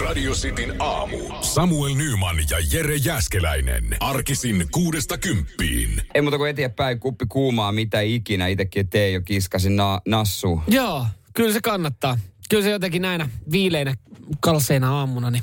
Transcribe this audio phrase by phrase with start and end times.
[0.00, 1.18] Radio Cityn aamu.
[1.40, 3.96] Samuel Nyman ja Jere Jäskeläinen.
[4.00, 6.02] Arkisin kuudesta kymppiin.
[6.14, 8.46] Ei muuta kuin eteenpäin, kuppi kuumaa, mitä ikinä.
[8.46, 10.62] Itekin tee jo kiskasin na- nassu.
[10.68, 12.18] Joo, kyllä se kannattaa.
[12.50, 13.94] Kyllä se jotenkin näinä viileinä
[14.40, 15.42] kalseina aamuna, niin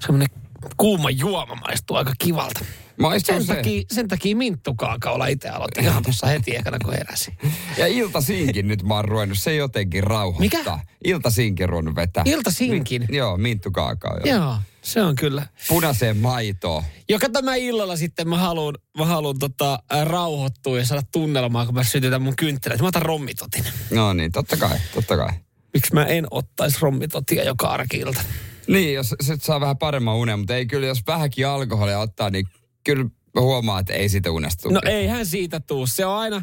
[0.00, 0.28] semmoinen
[0.76, 2.60] kuuma juoma maistuu aika kivalta.
[2.98, 3.54] Maistuu Sen se.
[3.54, 7.38] takia, sen takia minttukaakaolla itse aloitin ihan tuossa heti ekana, kun heräsin.
[7.76, 10.76] Ja iltasinkin nyt mä oon ruvennut, se jotenkin rauhoittaa.
[10.76, 10.78] Mikä?
[11.04, 12.22] Iltasinkin ruvennut vetää.
[12.26, 13.06] Iltasinkin?
[13.08, 14.16] Mi- joo, minttukaakao.
[14.24, 14.36] Joo.
[14.38, 15.46] Joo, se on kyllä.
[15.68, 16.82] Punaiseen maitoon.
[17.08, 21.74] Ja kato mä illalla sitten, mä haluan, mä haluan tota, rauhoittua ja saada tunnelmaa, kun
[21.74, 22.80] mä sytytän mun kynttilät.
[22.80, 23.64] Mä otan rommitotin.
[23.90, 25.30] No niin, totta kai, totta kai.
[25.74, 28.20] Miksi mä en ottaisi rommitotia joka arkiilta?
[28.68, 32.46] Niin, jos se saa vähän paremman unen, mutta ei kyllä, jos vähänkin alkoholia ottaa, niin
[32.84, 33.04] kyllä
[33.40, 34.72] huomaa, että ei siitä unesta tule.
[34.74, 35.86] No eihän siitä tuu.
[35.86, 36.42] Se on aina,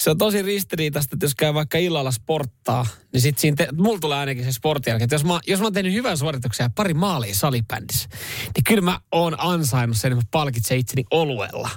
[0.00, 3.98] se on tosi ristiriitaista, että jos käy vaikka illalla sporttaa, niin sit siinä, te, mulla
[3.98, 6.70] tulee ainakin se sportin jälkeen, että jos mä, jos mä oon tehnyt hyvän suorituksen ja
[6.74, 8.08] pari maalia salibändissä,
[8.56, 11.70] niin kyllä mä oon ansainnut sen, että mä palkitsen itseni oluella.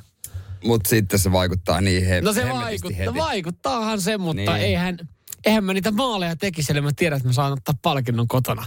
[0.63, 3.13] Mutta sitten se vaikuttaa niin he, No se vaikuttaa, heti.
[3.15, 4.63] vaikuttaahan se, mutta Niin.
[4.65, 4.97] eihän,
[5.45, 8.65] eihän mä niitä maaleja tekisi, eli mä tiedän, että mä saan ottaa palkinnon kotona.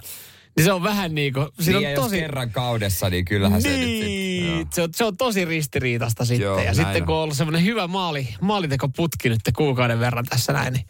[0.59, 2.19] Niin se on vähän niin kuin, siinä niin, ja on jos tosi...
[2.19, 4.07] kerran kaudessa, niin kyllähän se nyt sitten...
[4.07, 6.45] Niin, se on, se on tosi ristiriitasta sitten.
[6.45, 7.07] Joo, ja näin sitten on.
[7.07, 10.87] kun on ollut semmoinen hyvä maali, maalitekoputki nyt kuukauden verran tässä näin, niin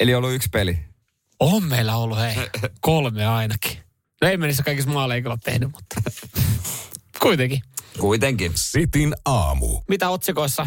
[0.00, 0.78] Eli ollut yksi peli.
[1.40, 2.34] on meillä ollut hei,
[2.80, 3.78] kolme ainakin.
[4.22, 6.10] No ei me niissä kaikissa maaleja kyllä tehnyt, mutta
[7.22, 7.62] kuitenkin.
[7.98, 8.52] Kuitenkin.
[8.54, 9.80] Sitin aamu.
[9.88, 10.66] Mitä otsikoissa?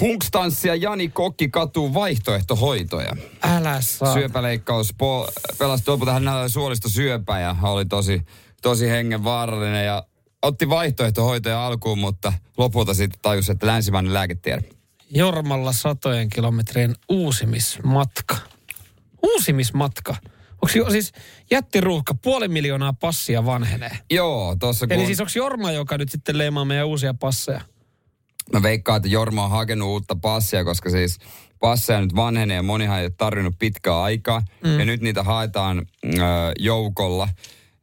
[0.00, 3.16] Hunkstanssi ja Jani Kokki katuu vaihtoehtohoitoja.
[3.42, 4.14] Älä saa.
[4.14, 8.22] Syöpäleikkaus po- pelasti lopulta hänellä oli suolista syöpää ja oli tosi,
[8.62, 10.06] tosi hengenvaarallinen ja
[10.42, 14.62] otti vaihtoehtohoitoja alkuun, mutta lopulta sitten tajusi, että länsimainen lääketiede.
[15.10, 18.36] Jormalla satojen kilometrien uusimismatka.
[19.22, 20.16] Uusimismatka?
[20.52, 21.12] Onko jo siis
[21.50, 23.98] jättiruuhka, puoli miljoonaa passia vanhenee?
[24.10, 24.96] Joo, tuossa kun...
[24.96, 27.60] Eli siis onko Jorma, joka nyt sitten leimaa meidän uusia passeja?
[28.52, 31.18] Mä veikkaan, että Jorma on hakenut uutta passia, koska siis
[31.60, 34.42] passeja nyt vanhenee ja monihan ei ole tarvinnut pitkää aikaa.
[34.64, 34.78] Mm.
[34.78, 36.18] Ja nyt niitä haetaan ö,
[36.58, 37.28] joukolla.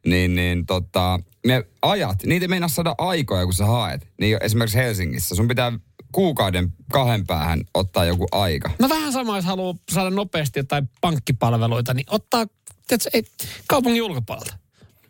[0.06, 4.08] Niin, niin tota, ne ajat, niitä ei meinaa saada aikoja, kun sä haet.
[4.20, 5.34] Niin esimerkiksi Helsingissä.
[5.34, 5.72] Sun pitää
[6.12, 8.70] kuukauden kahden päähän ottaa joku aika.
[8.78, 12.46] No vähän sama, jos haluaa saada nopeasti jotain pankkipalveluita, niin ottaa
[12.88, 13.24] tiedätkö, ei,
[13.66, 14.58] kaupungin ulkopuolelta,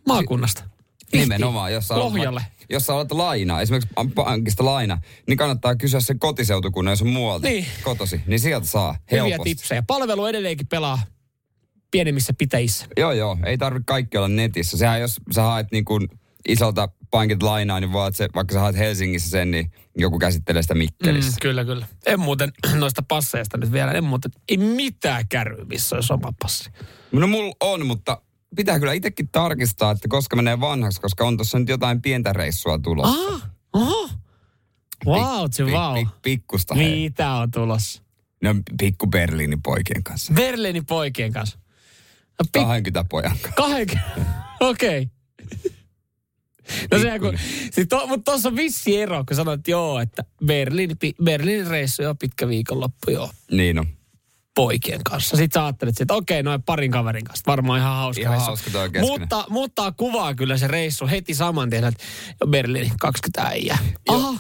[0.07, 0.65] maakunnasta.
[1.13, 2.47] Nimenomaan, jos Lohjalle.
[2.71, 7.49] Jos sä olet laina, esimerkiksi pankista laina, niin kannattaa kysyä se kotiseutukunnan, jos on muualta
[7.49, 7.67] Niin.
[7.83, 8.21] kotosi.
[8.27, 9.51] Niin sieltä saa Hyviä helposti.
[9.55, 9.83] tipsejä.
[9.87, 10.99] Palvelu edelleenkin pelaa
[11.91, 12.87] pienemmissä pitäjissä.
[12.97, 13.39] Joo, joo.
[13.47, 14.77] Ei tarvitse kaikki olla netissä.
[14.79, 16.09] Sehän jos sä haet niin kuin
[16.49, 20.75] isolta pankit lainaa, niin että se, vaikka sä haet Helsingissä sen, niin joku käsittelee sitä
[20.75, 21.31] Mikkelissä.
[21.31, 21.87] Mm, kyllä, kyllä.
[22.07, 26.71] En muuten noista passeista nyt vielä, en muuten, ei mitään kärryä, missä olisi oma passi.
[27.13, 28.23] No mulla on, mutta
[28.57, 32.79] pitää kyllä itsekin tarkistaa, että koska menee vanhaksi, koska on tuossa nyt jotain pientä reissua
[32.79, 33.35] tulossa.
[33.35, 34.09] Ah, oho.
[35.07, 35.97] Wow, se Pik- wow.
[35.99, 36.75] pik- pikkusta.
[36.75, 37.01] hei.
[37.01, 38.03] Mitä on tulossa?
[38.43, 40.33] No pikku Berliinin poikien kanssa.
[40.35, 41.59] Berliinin poikien kanssa.
[42.39, 43.53] No, pik- 20 pojan kanssa.
[43.57, 43.87] Kahden...
[44.61, 45.11] Okei.
[46.91, 47.39] No sehän kun,
[47.71, 51.67] siis to, mutta tuossa on vissi ero, kun sanoit, että joo, että Berliin, pi, Berliinin
[51.67, 53.87] reissu joo, pitkä viikonloppu joo, Niin on.
[54.57, 55.37] Poikien kanssa.
[55.37, 58.47] Sitten sä ajattelet, että okei, noin parin kaverin kanssa, varmaan ihan hauska Ihan reissu.
[58.47, 58.91] hauska toi.
[59.01, 62.05] Mutta, mutta kuvaa kyllä se reissu heti saman tien, että
[62.49, 63.79] Berliini 20 äijää.
[64.09, 64.35] Aha.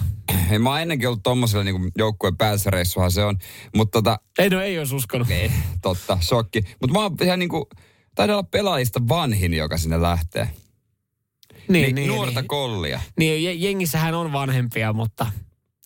[0.50, 3.38] Hei, mä oon ennenkin ollut tommosella niin joukkueen päässä reissuhan se on.
[3.76, 5.30] Mutta tota, Ei no ei olisi uskonut.
[5.30, 6.62] ei, totta, shokki.
[6.80, 7.68] Mutta mä oon ihan niinku,
[8.14, 10.50] taidan olla pelaajista vanhin, joka sinne lähtee.
[11.68, 12.48] Niin, niin, nuorta niin.
[12.48, 13.00] kollia.
[13.18, 15.26] niin je- jengissähän on vanhempia, mutta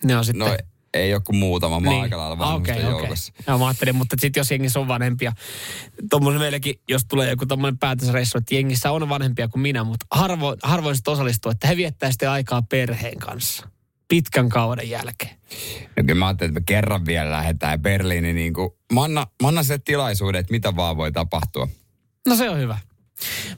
[0.05, 0.49] ne on sitten...
[0.49, 0.57] No
[0.95, 2.91] ei ole kuin muutama, mä oon aika lailla Ah, vanhusten okei.
[2.91, 3.33] joukossa.
[3.47, 5.33] Ja mä ajattelin, mutta sitten jos jengissä on vanhempia,
[6.11, 10.59] tuommoinen meillekin, jos tulee joku tommonen päätösreissu, että jengissä on vanhempia kuin minä, mutta harvoin,
[10.63, 13.69] harvoin sitten osallistuu, että he viettää sitten aikaa perheen kanssa
[14.09, 15.37] pitkän kauden jälkeen.
[15.97, 18.37] No kyllä mä ajattelin, että me kerran vielä lähdetään Berliiniin.
[18.37, 21.69] Niin kuin, mä, annan, mä annan sille tilaisuuden, että mitä vaan voi tapahtua.
[22.29, 22.79] No se on hyvä.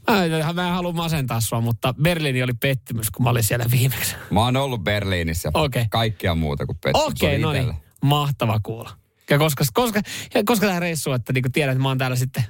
[0.06, 4.16] Mä, mä en halua masentaa sua, mutta Berliini oli pettymys, kun mä olin siellä viimeksi.
[4.30, 5.84] Mä oon ollut Berliinissä Okei.
[5.90, 7.06] kaikkea muuta kuin pettymys.
[7.06, 7.74] Okei, oli no niin.
[8.02, 8.90] Mahtava kuulla.
[9.30, 10.00] Ja koska, koska,
[10.44, 12.44] koska tämä reissu, että niin tiedät, että mä oon täällä sitten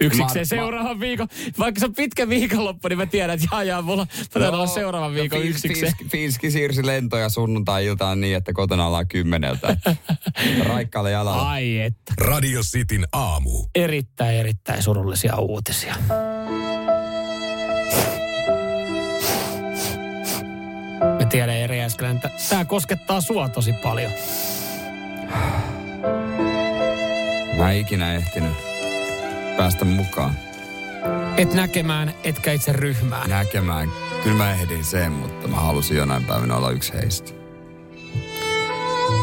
[0.00, 1.28] yksikseen Mä- mä- seuraavan viikon.
[1.58, 4.66] Vaikka se on pitkä viikonloppu, niin mä tiedän, että jaa, jaa, mulla mä taidan olla
[4.66, 5.92] seuraavan viikon no, yksikseen.
[6.10, 9.76] Finski siirsi lentoja sunnuntai-iltaan niin, että kotona ollaan kymmeneltä.
[10.68, 11.50] Raikkaalle jalalla.
[11.50, 12.14] Ai että.
[12.20, 13.66] Radio Cityn aamu.
[13.74, 15.94] Erittäin, erittäin surullisia uutisia.
[21.18, 24.12] Me tiedän Eri Jääskelän, että tämä koskettaa sua tosi paljon.
[27.58, 28.52] Mä en ikinä ehtinyt
[29.56, 30.34] päästä mukaan.
[31.36, 33.30] Et näkemään, etkä itse ryhmään.
[33.30, 33.88] Näkemään.
[34.22, 37.32] Kyllä mä ehdin sen, mutta mä halusin jonain päivänä olla yksi heistä.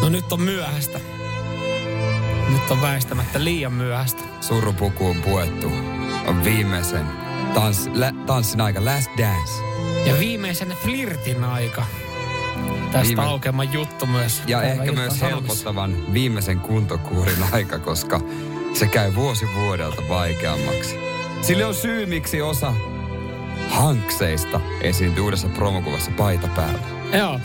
[0.02, 1.00] No nyt on myöhäistä.
[2.50, 4.24] Nyt on väistämättä liian myöhäistä.
[4.42, 5.72] Surupuku on puettu.
[6.28, 7.06] On viimeisen
[7.54, 8.86] tans, lä, tanssin aika.
[8.86, 9.64] Last dance.
[10.06, 11.86] Ja viimeisen flirtin aika.
[12.92, 14.44] Tästä Viime- aukeama juttu myös.
[14.48, 18.22] Ja ehkä myös helpottavan viimeisen kuntokuurin aika, koska
[18.74, 20.96] se käy vuosi vuodelta vaikeammaksi.
[21.42, 22.74] Sillä on syy, miksi osa
[23.70, 26.80] hankseista esiintyy uudessa promokuvassa paita päällä.
[27.18, 27.40] Joo.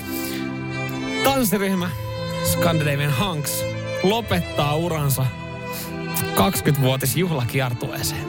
[1.25, 1.91] Tanssiryhmä
[2.45, 3.65] Scandinavian Hanks
[4.03, 5.27] lopettaa uransa
[6.35, 8.25] 20-vuotis juhlakiertueeseen.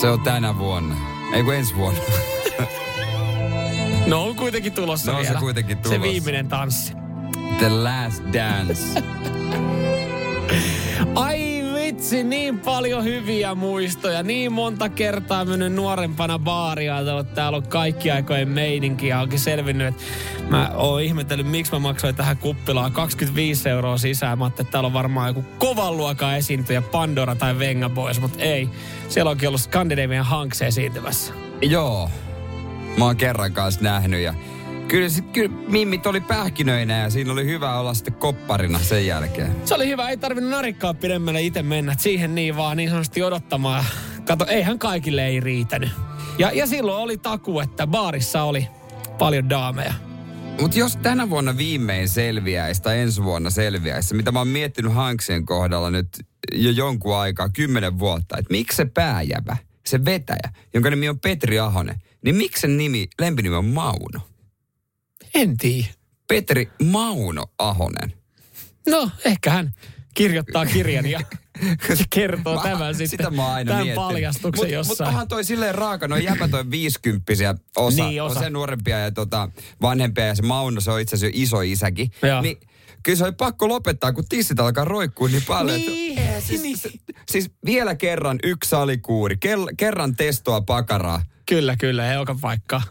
[0.00, 0.96] Se on tänä vuonna.
[1.32, 2.00] Ei kun ensi vuonna.
[4.06, 5.40] No on kuitenkin tulossa No on se vielä.
[5.40, 6.02] kuitenkin Se tulossa.
[6.02, 6.92] viimeinen tanssi.
[7.58, 8.82] The Last Dance.
[11.14, 11.43] Ai
[12.04, 14.22] vitsi, niin paljon hyviä muistoja.
[14.22, 16.98] Niin monta kertaa mennyt nuorempana baaria.
[16.98, 20.02] että Täällä on kaikki aikojen meininki ja onkin selvinnyt, että
[20.48, 24.38] mä oon ihmetellyt, miksi mä maksoin tähän kuppilaan 25 euroa sisään.
[24.38, 28.68] Mä että täällä on varmaan joku kovan luokan esiintyjä, Pandora tai Venga Boys, mutta ei.
[29.08, 31.32] Siellä onkin ollut Scandinavian Hanks esiintymässä.
[31.62, 32.10] Joo.
[32.96, 34.34] Mä oon kerran kanssa nähnyt ja
[34.88, 39.56] kyllä, se, kyllä mimmit oli pähkinöinä ja siinä oli hyvä olla sitten kopparina sen jälkeen.
[39.64, 41.94] Se oli hyvä, ei tarvinnut narikkaa pidemmälle itse mennä.
[41.98, 43.84] Siihen niin vaan niin sanotusti odottamaan.
[44.26, 45.90] Kato, eihän kaikille ei riitänyt.
[46.38, 48.68] Ja, ja silloin oli taku, että baarissa oli
[49.18, 49.94] paljon daameja.
[50.60, 55.46] Mutta jos tänä vuonna viimein selviäisi tai ensi vuonna selviäisi, mitä mä oon miettinyt Hanksien
[55.46, 56.08] kohdalla nyt
[56.52, 61.58] jo jonkun aikaa, kymmenen vuotta, että miksi se pääjävä, se vetäjä, jonka nimi on Petri
[61.58, 64.20] Ahonen, niin miksi sen nimi, lempinimi on Mauno?
[65.34, 65.88] En tiedä.
[66.28, 68.12] Petri Mauno Ahonen.
[68.88, 69.72] No, ehkä hän
[70.14, 71.20] kirjoittaa kirjan ja
[72.14, 74.08] kertoo Mä- tämän sitten, Sitä mä aina tämän miettinyt.
[74.08, 75.10] paljastuksen mut, jossain.
[75.14, 78.38] Mutta toi silleen raaka, noin jäpät on viisikymppisiä osa, Niin, osa.
[78.38, 79.48] on se nuorempia ja tota,
[79.82, 82.10] vanhempia ja se Mauno, se on itse asiassa iso isäkin.
[82.22, 82.40] Joo.
[82.42, 82.56] Niin
[83.02, 85.76] kyllä se oli pakko lopettaa, kun tissit alkaa roikkua niin paljon.
[85.78, 86.88] että- Niin, Eihän siis,
[87.28, 92.82] siis vielä kerran yksi salikuuri, kel, kerran testoa pakaraa Kyllä, kyllä, ei joka paikkaa.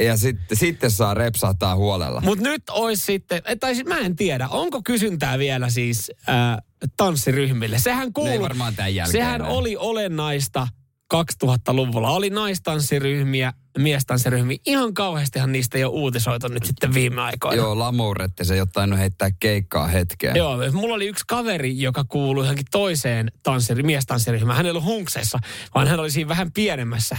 [0.00, 2.20] Ja sitten, sitten saa repsahtaa huolella.
[2.20, 6.56] Mutta nyt olisi sitten, eh, tai siis mä en tiedä, onko kysyntää vielä siis äh,
[6.96, 7.78] tanssiryhmille.
[7.78, 9.48] Sehän kuuluu, ei varmaan tämän jälkeen sehän enää.
[9.48, 10.68] oli olennaista
[11.14, 12.10] 2000-luvulla.
[12.10, 14.58] Oli naistanssiryhmiä, miestanssiryhmiä.
[14.66, 17.56] Ihan kauheastihan niistä ei ole uutisoitu nyt sitten viime aikoina.
[17.56, 20.36] Joo, lamourette se tainnut heittää keikkaa hetkeen.
[20.36, 24.56] Joo, mulla oli yksi kaveri, joka kuului johonkin toiseen tanssiri, miestanssiryhmään.
[24.56, 25.38] Hän ei ollut hunksessa,
[25.74, 27.16] vaan hän oli siinä vähän pienemmässä,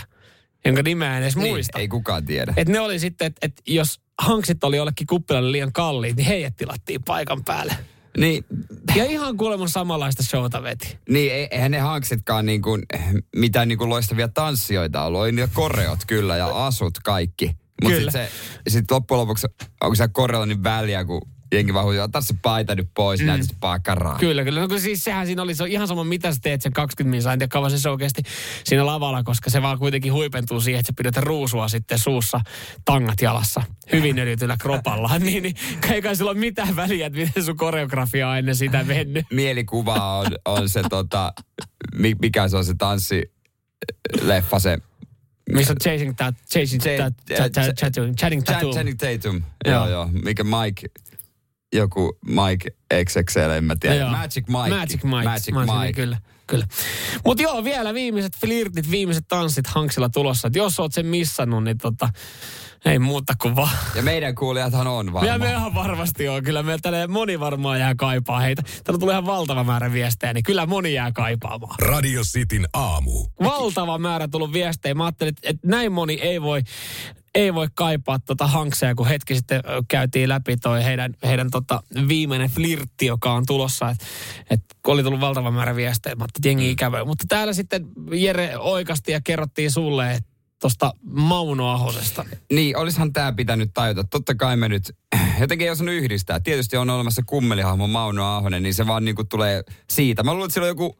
[0.65, 1.79] jonka nimeä en edes Niin, muista.
[1.79, 2.53] ei kukaan tiedä.
[2.57, 6.55] Et ne oli sitten, että et jos hanksit oli jollekin kuppilalle liian kalliit, niin heidät
[6.55, 7.75] tilattiin paikan päälle.
[8.17, 8.45] Niin,
[8.95, 10.97] Ja ihan kuulemma samanlaista showta veti.
[11.09, 12.83] Niin, ei- eihän ne hanksitkaan niin kuin,
[13.35, 15.21] mitään niin kuin loistavia tanssijoita ollut.
[15.21, 17.51] Oli niitä koreot kyllä ja asut kaikki.
[17.83, 18.27] Mutta sitten
[18.67, 19.47] sit loppujen lopuksi,
[19.81, 21.21] onko se koreolla niin väliä, kun
[21.51, 23.25] jengi vaan huutaa, ota se paita nyt pois, mm.
[23.25, 24.17] näytä sitä pakaraa.
[24.19, 24.61] Kyllä, kyllä.
[24.61, 27.11] No kun siis sehän siinä oli, se on ihan sama mitä sä teet sen 20
[27.11, 28.21] minsaa, en tiedä kauan se oikeasti
[28.63, 32.41] siinä lavalla, koska se vaan kuitenkin huipentuu siihen, että sä pidät ruusua sitten suussa,
[32.85, 35.19] tangat jalassa, hyvin öljytyllä kropalla.
[35.19, 35.55] niin, niin
[35.91, 39.25] ei kai sillä ole mitään väliä, että miten sun koreografia on ennen sitä mennyt.
[39.31, 41.33] Mielikuva on, on se tota,
[41.95, 43.31] mi- mikä se on se tanssi
[44.21, 44.77] leffa se
[45.51, 47.75] Missä on chasing that, chasing chat, chat,
[48.17, 48.71] chatting tattoo.
[48.73, 49.41] Channing Tatum.
[49.65, 50.09] Joo, joo.
[50.23, 50.87] Mikä Mike,
[51.73, 52.69] joku Mike
[53.05, 53.95] XXL, en mä tiedä.
[53.95, 54.09] Joo.
[54.09, 54.75] Magic Mike.
[54.75, 55.23] Magic Mike.
[55.23, 55.93] Magic olisin- Mike.
[55.93, 56.67] Kyllä, kyllä.
[57.25, 60.47] Mutta joo, vielä viimeiset flirtit, viimeiset tanssit Hanksilla tulossa.
[60.47, 62.09] Et jos oot sen missannut, niin tota,
[62.85, 63.77] ei muuta kuin vaan.
[63.95, 65.39] Ja meidän kuulijathan on Ja varmaan.
[65.41, 66.43] me ihan varmasti on.
[66.43, 68.61] Kyllä meillä tänne moni varmaan jää kaipaa heitä.
[68.83, 71.75] Täällä tulee ihan valtava määrä viestejä, niin kyllä moni jää kaipaamaan.
[71.79, 73.25] Radio Cityn aamu.
[73.43, 74.95] Valtava määrä tullut viestejä.
[74.95, 76.61] Mä ajattelin, että näin moni ei voi,
[77.37, 82.49] ei voi kaipaa tota Hankseja, kun hetki sitten käytiin läpi toi heidän, heidän tota viimeinen
[82.49, 83.89] flirtti, joka on tulossa.
[83.89, 84.05] Että
[84.49, 87.05] et, kun oli tullut valtava määrä viestejä, mä että jengi ikävä.
[87.05, 90.29] Mutta täällä sitten Jere oikasti ja kerrottiin sulle, että
[90.61, 92.25] tuosta Mauno Ahosesta.
[92.53, 94.03] Niin, olisihan tämä pitänyt tajuta.
[94.03, 94.95] Totta kai me nyt,
[95.41, 96.39] jotenkin ei osannut yhdistää.
[96.39, 100.23] Tietysti on olemassa kummelihahmo Mauno Ahonen, niin se vaan niinku tulee siitä.
[100.23, 100.97] Mä luulen, että sillä on joku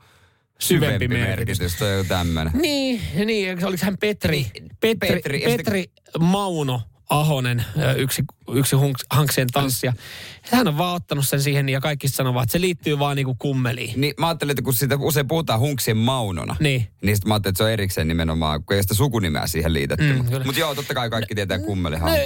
[0.60, 1.60] Syvempi syvempi, merkitys.
[1.60, 1.76] merkitys.
[1.80, 2.54] Tai joku tämmönen.
[2.62, 5.86] Niin, niin, oliko hän Petri, Petri, Petri, Petri, sitten- Petri
[6.20, 7.66] Mauno Ahonen,
[7.98, 8.24] yksi,
[8.54, 9.94] yksi hunks, hanksien tanssija.
[10.42, 14.02] Hän on vaan ottanut sen siihen ja kaikki sanovat, että se liittyy vaan niinku kummeliin.
[14.02, 16.88] Niin mä ajattelin, että kun siitä usein puhutaan hunksien maunona, Niin.
[17.02, 20.14] niin sit mä ajattelin, että se on erikseen nimenomaan, kun ei sitä sukunimeä siihen liitetty.
[20.14, 22.12] Mm, Mutta mut joo, totta kai kaikki tietää kummelihan.
[22.12, 22.18] No,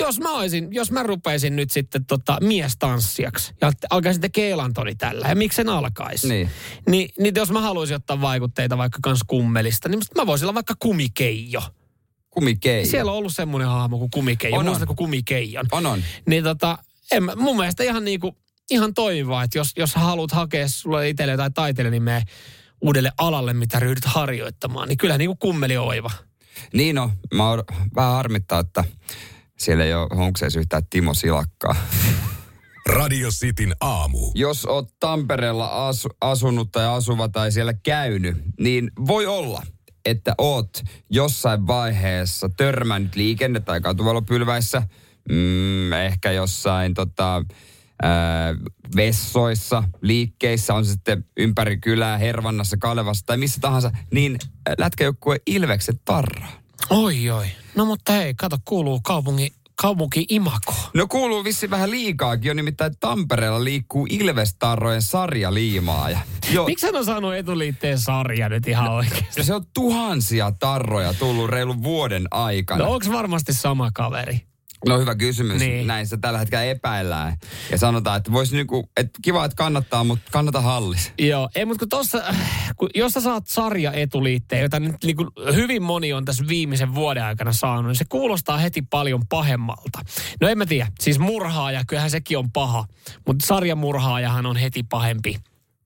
[0.00, 5.28] jos mä olisin, jos mä rupeisin nyt sitten tota, miestanssijaksi ja alkaisin tekemään elantoni tällä,
[5.28, 6.28] ja miksen alkaisi.
[6.28, 6.50] Niin.
[6.88, 10.74] Niin, niin jos mä haluaisin ottaa vaikutteita vaikka kans kummelista, niin mä voisin olla vaikka
[10.78, 11.62] kumikeijo.
[12.30, 12.86] Kumikei.
[12.86, 14.54] Siellä on ollut semmoinen hahmo kuin kumikeijo.
[14.56, 14.66] On, on.
[14.66, 15.66] Muistatko kumikeijon?
[15.72, 16.02] On, on.
[16.26, 16.78] Niin tota,
[17.12, 18.36] en, mä- mun mielestä ihan niinku,
[18.70, 22.22] ihan toimivaa, että jos, jos haluat hakea sulle itselle tai taiteilijanimeä
[22.80, 26.10] uudelle alalle, mitä ryhdyt harjoittamaan, niin kyllä niinku kummeli on oiva.
[26.72, 28.84] Niin no, mä oon vähän harmittaa, että
[29.58, 31.76] siellä ei ole hunkseissa yhtään Timo Silakkaa.
[32.88, 34.18] Radio Cityn aamu.
[34.34, 39.62] Jos oot Tampereella asu, asunut tai asuva tai siellä käynyt, niin voi olla,
[40.04, 44.82] että oot jossain vaiheessa törmännyt liikenne- tai katuvalopylväissä,
[45.28, 47.44] mm, ehkä jossain tota,
[48.02, 48.54] ää,
[48.96, 55.36] vessoissa, liikkeissä, on se sitten ympäri kylää, Hervannassa, Kalevassa tai missä tahansa, niin ää, lätkäjoukkue
[55.46, 56.52] Ilvekset tarraa.
[56.90, 57.46] Oi oi.
[57.74, 60.74] No mutta hei, kato, kuuluu kaupunki, kaupunki Imako.
[60.94, 66.10] No kuuluu vissi vähän liikaakin, on nimittäin Tampereella liikkuu Ilvestarrojen sarjaliimaa.
[66.10, 66.18] Ja
[66.52, 69.24] jo, Miksi hän on saanut etuliitteen sarja nyt ihan oikeasti?
[69.36, 72.84] ja se on tuhansia tarroja tullut reilun vuoden aikana.
[72.84, 74.49] No onks varmasti sama kaveri?
[74.88, 75.60] No hyvä kysymys.
[75.60, 75.86] Niin.
[75.86, 77.36] Näin sitä tällä hetkellä epäillään.
[77.70, 81.12] Ja sanotaan, että voisi niinku, että kiva, että kannattaa, mutta kannata hallis.
[81.18, 82.22] Joo, ei mutta kun tossa,
[82.76, 86.94] kun, jos sä saat sarja etuliitteen, jota nyt niin kuin hyvin moni on tässä viimeisen
[86.94, 90.00] vuoden aikana saanut, niin se kuulostaa heti paljon pahemmalta.
[90.40, 92.84] No en mä tiedä, siis murhaaja, kyllähän sekin on paha,
[93.26, 95.36] mutta sarjamurhaajahan on heti pahempi.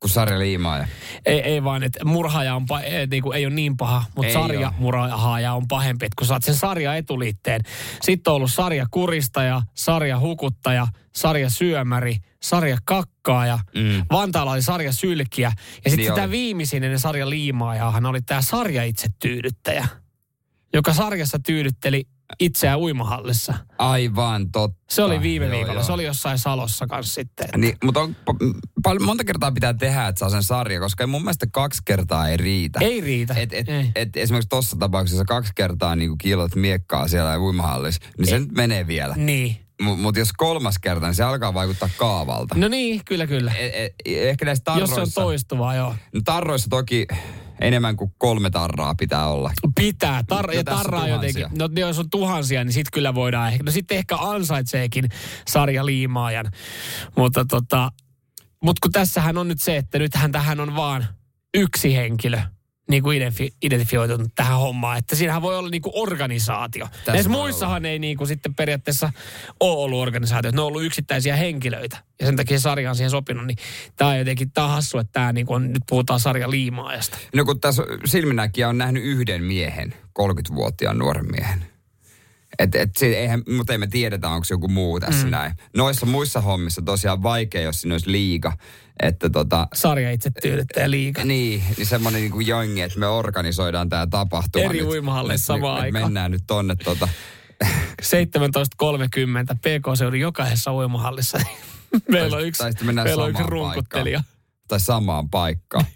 [0.04, 0.78] Kun sarjaliimaa.
[0.78, 0.86] Ja...
[1.26, 4.26] Ei, ei vaan, että murhaaja on, pa- eh, niin kuin, ei ole niin paha, mutta
[4.26, 6.06] Ei sarjamurhaaja on pahempi.
[6.06, 7.60] Että kun saat sen sarja etuliitteen,
[8.02, 13.58] sitten on ollut sarja kuristaja, sarja hukuttaja, sarja syömäri, sarja kakkaaja.
[13.74, 14.04] Mm.
[14.12, 15.52] Vantaalla oli sarja sylkiä.
[15.84, 19.88] Ja sitten Niin sitä viimeisin ennen sarja liimaajahan oli tämä sarja itse tyydyttäjä,
[20.72, 22.04] joka sarjassa tyydytteli
[22.40, 23.54] itseään uimahallissa.
[23.78, 24.78] Aivan totta.
[24.90, 25.74] Se oli viime Joo, viikolla.
[25.74, 25.84] joo.
[25.84, 27.48] Se oli jossain Salossa kanssa sitten.
[27.56, 28.16] Niin, mutta on,
[29.04, 32.78] monta kertaa pitää tehdä, että saa sen sarja, koska mun mielestä kaksi kertaa ei riitä.
[32.82, 33.34] Ei riitä.
[33.34, 33.92] Et, et, Ei.
[33.94, 38.86] et esimerkiksi tuossa tapauksessa kaksi kertaa niin kilot miekkaa siellä uimahallissa, niin se nyt menee
[38.86, 39.14] vielä.
[39.16, 39.56] Niin.
[39.82, 42.54] Mutta mut jos kolmas kerta, niin se alkaa vaikuttaa kaavalta.
[42.58, 43.52] No niin, kyllä kyllä.
[43.58, 45.14] Et, et, ehkä näissä Jos tarroissa...
[45.14, 45.94] se on toistuvaa, joo.
[46.14, 47.06] No tarroissa toki
[47.60, 49.52] enemmän kuin kolme tarraa pitää olla.
[49.74, 50.22] Pitää.
[50.22, 51.46] Tar- ja on tarraa jotenkin.
[51.58, 53.62] No jos on tuhansia, niin sitten kyllä voidaan ehkä.
[53.62, 55.08] No sitten ehkä ansaitseekin
[55.46, 56.50] sarja liimaajan.
[57.16, 57.92] Mutta tota,
[58.62, 61.06] mut kun tässähän on nyt se, että nythän tähän on vaan
[61.54, 62.40] yksi henkilö
[62.90, 64.98] niin kuin identifi- identifioitunut tähän hommaan.
[64.98, 66.88] Että siinähän voi olla niin kuin organisaatio.
[67.06, 69.12] Näissä voi muissahan ei niin kuin sitten periaatteessa
[69.60, 70.50] ole ollut organisaatio.
[70.50, 71.96] Ne on ollut yksittäisiä henkilöitä.
[72.20, 73.46] Ja sen takia sarja on siihen sopinut.
[73.46, 73.58] Niin
[73.96, 77.16] tämä on jotenkin tää on hassu, että tämä niin kuin on, nyt puhutaan sarja liimaajasta.
[77.34, 81.66] No kun tässä silminnäkijä on nähnyt yhden miehen, 30-vuotiaan nuoren miehen.
[82.58, 85.30] Et, et, se, eihän, mutta ei me tiedetä, onko joku muu tässä mm.
[85.30, 85.52] näin.
[85.76, 88.52] Noissa muissa hommissa tosiaan vaikea, jos siinä olisi liiga.
[89.02, 91.24] Että tota, sarja itse tyydyttäjä liiga.
[91.24, 94.64] niin, niin semmoinen niin kuin jongi, että me organisoidaan tämä tapahtuma.
[94.64, 94.88] Eri Nyt-
[95.36, 96.04] samaan aikaan.
[96.04, 97.08] Mennään nyt tonne tota,
[97.64, 97.68] 17.30
[99.58, 101.38] PK-seudun jokaisessa uimahallissa.
[102.10, 102.72] meillä Tai- on yksi, tai
[103.04, 104.22] meillä on yksi runkuttelija.
[104.68, 105.84] tai samaan paikkaan.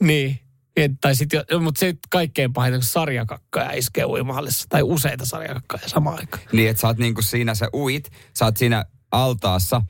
[0.00, 0.38] Niin.
[0.76, 4.66] Et, tai sit, jo- mutta se kaikkein pahin, kun sarjakakkoja iskee uimahallissa.
[4.68, 6.42] Tai useita sarjakakkoja samaan aikaan.
[6.52, 9.82] niin, että sä oot niin kuin siinä, sä uit, sä oot siinä altaassa,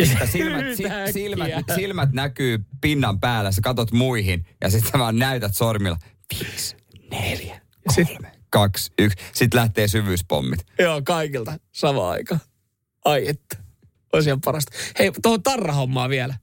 [0.00, 5.56] Pistä silmät, si, silmät, silmät näkyy pinnan päällä, sä katot muihin ja sitten vaan näytät
[5.56, 5.96] sormilla.
[6.34, 6.76] Viisi,
[7.10, 7.60] neljä,
[7.94, 9.18] kolme, kaksi, yksi.
[9.32, 10.66] Sitten lähtee syvyyspommit.
[10.78, 12.40] Joo, kaikilta samaan aikaan.
[13.04, 13.56] Ai että.
[14.12, 14.76] Olisi ihan parasta.
[14.98, 16.34] Hei, tuohon tarrahommaan vielä.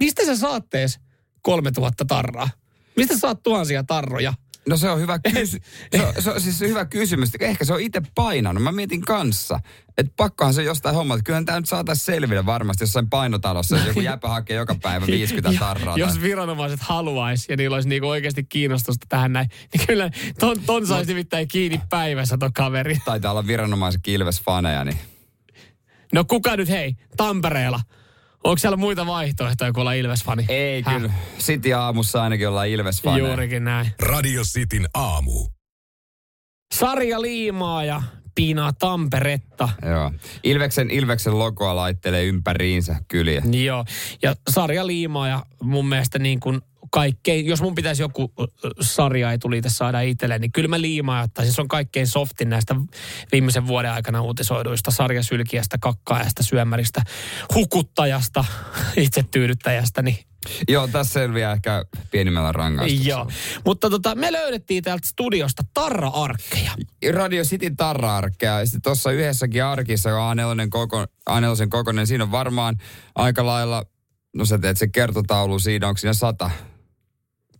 [0.00, 1.00] Mistä sä saat tees
[1.42, 2.48] 3000 tarraa?
[2.96, 4.34] Mistä sä saat tuhansia tarroja?
[4.68, 5.60] No se on hyvä, kysy-
[5.96, 7.30] se on, se on siis hyvä kysymys.
[7.40, 8.62] Ehkä se on itse painanut.
[8.62, 9.60] Mä mietin kanssa,
[9.98, 11.22] että pakkohan se jostain hommalta.
[11.22, 13.76] Kyllähän tämä nyt saataisiin selville varmasti jossain painotalossa.
[13.76, 15.98] Joku jäpä hakee joka päivä 50 tarraa.
[15.98, 20.86] Jos viranomaiset haluaisi ja niillä olisi niinku oikeasti kiinnostusta tähän näin, niin kyllä ton, ton
[20.86, 22.98] saisi nimittäin kiinni päivässä ton kaveri.
[23.04, 24.98] Taitaa olla viranomaisen kilvesfaneja, niin
[26.12, 27.80] No kuka nyt hei, Tampereella?
[28.44, 30.44] Onko siellä muita vaihtoehtoja kuin olla Ilves-fani?
[30.48, 30.96] ei Häh?
[30.96, 31.12] kyllä.
[31.38, 33.18] City aamussa ainakin ollaan Ilves-faneja.
[33.18, 33.86] Juurikin näin.
[34.02, 35.48] Radio Cityn aamu.
[36.74, 38.02] Sarja Liimaa ja
[38.34, 39.68] piinaa Tamperetta.
[39.90, 40.12] Joo.
[40.42, 43.42] Ilveksen, Ilveksen logoa laittelee ympäriinsä kyliä.
[43.64, 43.84] Joo,
[44.22, 46.60] ja sarja Liimaa ja mun mielestä niin kuin
[46.92, 48.32] kaikkein, jos mun pitäisi joku
[48.80, 51.54] sarja etuliite saada itselle, niin kyllä mä liimaa ottaisin.
[51.54, 52.74] Se on kaikkein softin näistä
[53.32, 57.02] viimeisen vuoden aikana uutisoiduista sarjasylkiästä, kakkaajasta, syömäristä,
[57.54, 58.44] hukuttajasta,
[58.96, 60.18] itsetyydyttäjästä, niin
[60.68, 63.08] Joo, tässä selviää ehkä pienimmällä rangaistuksella.
[63.08, 63.30] Joo,
[63.64, 66.72] mutta tota, me löydettiin täältä studiosta tarra-arkkeja.
[67.12, 68.58] Radio City tarra-arkkeja.
[68.58, 72.76] Ja sitten tuossa yhdessäkin arkissa, kun A4 koko, A4 kokoinen, siinä on varmaan
[73.14, 73.84] aika lailla,
[74.36, 76.50] no sä teet se kertotaulu siinä, onko siinä sata?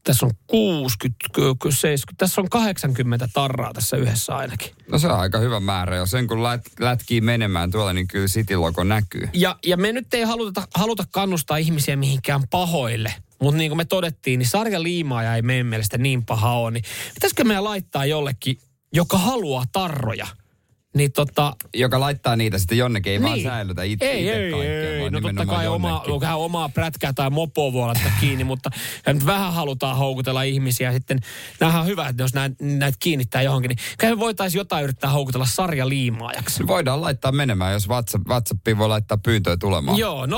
[0.05, 4.71] Tässä on 60, ky- ky- 70, tässä on 80 tarraa tässä yhdessä ainakin.
[4.91, 5.97] No se on aika hyvä määrä.
[5.97, 9.29] Jos sen kun lät, lätkii menemään tuolla, niin kyllä City-logo näkyy.
[9.33, 13.15] Ja, ja me nyt ei haluta, haluta kannustaa ihmisiä mihinkään pahoille.
[13.41, 16.71] Mutta niin kuin me todettiin, niin sarja liimaaja ei meidän mielestä niin paha ole.
[16.71, 18.59] Niin pitäisikö meidän laittaa jollekin,
[18.93, 20.27] joka haluaa tarroja,
[20.97, 23.29] niin tota, Joka laittaa niitä sitten jonnekin, ei niin.
[23.29, 25.01] vaan säilytä itse ei, itse ei, kaikkea, ei.
[25.01, 26.21] vaan No totta kai oma, jonnekin.
[26.21, 28.71] vähän omaa prätkää tai mopoa voi laittaa kiinni, mutta
[29.07, 30.93] nyt vähän halutaan houkutella ihmisiä.
[30.93, 31.19] Sitten
[31.61, 35.11] nämähän on hyvä, että jos näitä, näitä kiinnittää johonkin, niin kai me voitaisiin jotain yrittää
[35.11, 36.67] houkutella sarjaliimaajaksi.
[36.67, 39.99] Voidaan laittaa menemään, jos WhatsApp, WhatsAppiin voi laittaa pyyntöä tulemaan.
[39.99, 40.31] Joo, 0447255854.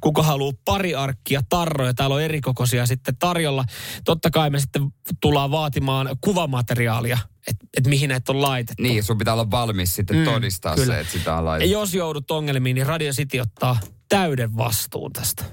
[0.00, 3.64] Kuka haluaa pari arkkia tarroja, täällä on erikokoisia sitten tarjolla.
[4.04, 4.82] Totta kai me sitten
[5.20, 6.91] tullaan vaatimaan kuvamateriaalia,
[7.46, 8.82] että et mihin näitä on laitettu.
[8.82, 10.94] Niin, sun pitää olla valmis sitten Mm, todistaa kyllä.
[10.94, 11.72] se, että sitä on Ja laitettu.
[11.72, 15.44] jos joudut ongelmiin, niin Radio City ottaa täyden vastuun tästä.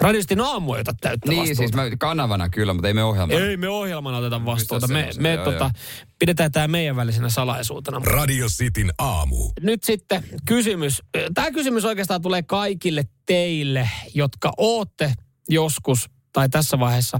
[0.00, 1.58] Radio Cityn aamu ei ota täyttä Niin, vastuuta.
[1.58, 3.40] siis me kanavana kyllä, mutta ei me ohjelmana.
[3.40, 4.86] Ei me ohjelmana oteta vastuuta.
[4.88, 5.70] Me, semmoisen, me joo, tota,
[6.18, 7.98] pidetään tämä meidän välisenä salaisuutena.
[8.04, 9.50] Radio Cityn aamu.
[9.60, 11.02] Nyt sitten kysymys.
[11.34, 15.14] Tämä kysymys oikeastaan tulee kaikille teille, jotka ootte
[15.48, 17.18] joskus tai tässä vaiheessa,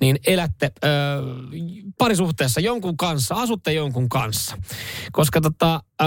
[0.00, 0.88] niin elätte ö,
[1.98, 4.56] parisuhteessa jonkun kanssa, asutte jonkun kanssa.
[5.12, 6.04] Koska tota, ö,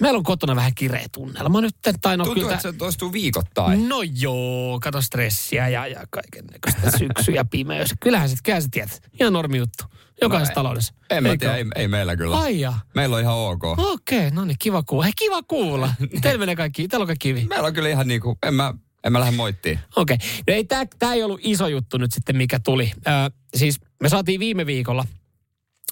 [0.00, 1.76] meillä on kotona vähän kireä tunnelma nyt.
[2.02, 3.88] Tai no, Tuntuu, kyllä että se toistuu viikoittain.
[3.88, 7.94] No joo, kato stressiä ja, ja kaiken näköistä syksyä ja pimeys.
[8.00, 9.02] Kyllähän sit, kyllähän sä tiedät.
[9.20, 9.84] Ihan normi juttu.
[10.22, 10.94] Jokaisessa No, taloudessa.
[11.10, 12.38] En mä tiedä, ei, ei meillä kyllä.
[12.38, 12.80] Ai jaa.
[12.94, 13.64] Meillä on ihan ok.
[13.64, 15.04] Okei, okay, no niin, kiva kuulla.
[15.04, 15.94] Hei, kiva kuulla.
[16.22, 17.48] Teillä menee kaikki, teillä on kaikki hyvin.
[17.48, 19.78] Meillä on kyllä ihan niinku, en mä, en mä lähde moittiin.
[19.96, 20.14] Okei.
[20.14, 20.28] Okay.
[20.46, 22.92] No ei, tää, tää ei ollut iso juttu nyt sitten, mikä tuli.
[23.06, 23.10] Ö,
[23.56, 25.04] siis me saatiin viime viikolla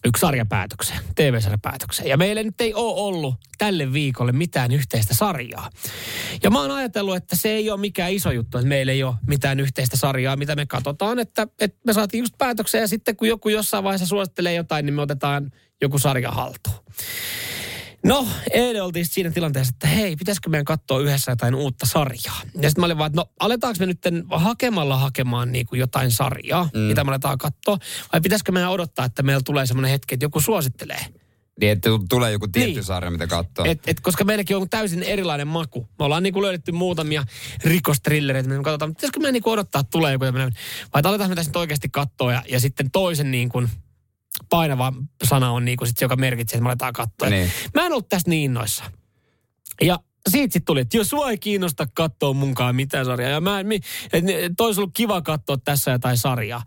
[0.05, 2.09] yksi sarjapäätökseen, TV-sarjapäätökseen.
[2.09, 5.71] Ja meillä nyt ei ole ollut tälle viikolle mitään yhteistä sarjaa.
[6.43, 9.15] Ja mä oon ajatellut, että se ei ole mikään iso juttu, että meillä ei ole
[9.27, 11.19] mitään yhteistä sarjaa, mitä me katsotaan.
[11.19, 14.95] Että, että me saatiin just päätökseen ja sitten kun joku jossain vaiheessa suosittelee jotain, niin
[14.95, 16.77] me otetaan joku sarja haltuun.
[18.05, 22.41] No, eilen oltiin siinä tilanteessa, että hei, pitäisikö meidän katsoa yhdessä jotain uutta sarjaa.
[22.45, 23.99] Ja sitten mä olin vaan, että no aletaanko me nyt
[24.31, 26.81] hakemalla hakemaan niin kuin jotain sarjaa, mm.
[26.81, 27.79] mitä me aletaan katsoa,
[28.13, 31.01] vai pitäisikö meidän odottaa, että meillä tulee semmoinen hetki, että joku suosittelee.
[31.61, 32.75] Niin, että tulee joku tietty Niin.
[32.75, 32.85] niin.
[32.85, 33.65] sarja, mitä katsoo.
[33.65, 35.89] Et, et, koska meilläkin on täysin erilainen maku.
[35.99, 37.25] Me ollaan niinku löydetty muutamia
[37.65, 40.53] rikostrillereitä, me katsotaan, pitäisikö meidän niinku odottaa, että tulee joku tämmöinen,
[40.95, 43.69] vai että aletaan me tässä nyt oikeasti katsoa ja, ja sitten toisen niin kuin
[44.51, 44.93] painava
[45.25, 47.31] sana on niinku sit joka merkitsee, että me aletaan katsoa.
[47.31, 47.53] Niin.
[47.75, 48.85] Mä en ollut tästä niin innoissa.
[49.81, 49.99] Ja
[50.31, 53.61] siitä sitten tuli, että jos sua ei kiinnosta katsoa munkaan mitään sarjaa, ja mä
[54.13, 56.63] että olisi ollut kiva katsoa tässä jotain sarjaa.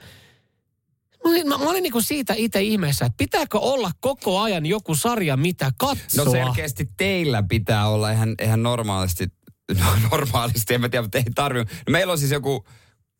[1.24, 4.96] Mä olin, mä, mä olin niinku siitä itse ihmeessä, että pitääkö olla koko ajan joku
[4.96, 6.26] sarja, mitä katsoa.
[6.26, 9.28] No selkeästi teillä pitää olla ihan, ihan normaalisti,
[9.80, 11.60] no normaalisti, en mä tiedä, mutta ei tarvi.
[11.60, 12.66] No meillä on siis joku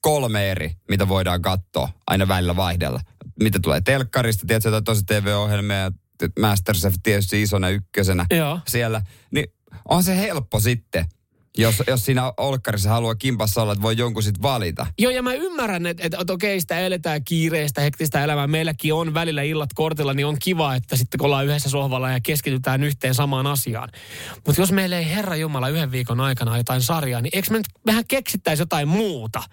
[0.02, 3.02] kolme eri, mitä voidaan katsoa aina välillä vaihdella.
[3.40, 5.92] Mitä tulee telkkarista, tiedätkö, jotain tosi TV-ohjelmia
[6.40, 8.60] Masterchef tietysti isona ykkösenä Joo.
[8.68, 9.02] siellä.
[9.32, 9.46] Niin
[9.90, 11.06] on se helppo sitten,
[11.58, 14.88] jos, jos siinä olkkarissa haluaa kimpassa olla, että voi jonkun sitten valita.
[15.00, 18.48] Joo, ja mä ymmärrän, että, että, että okei, sitä eletään kiireistä, hektistä elämää.
[18.48, 22.20] Meilläkin on välillä illat kortilla, niin on kiva, että sitten kun ollaan yhdessä sohvalla ja
[22.24, 23.90] keskitytään yhteen samaan asiaan.
[24.46, 27.68] Mutta jos meillä ei Herra Jumala yhden viikon aikana jotain sarjaa, niin eikö me nyt
[27.86, 29.44] vähän keksittäisi jotain muuta?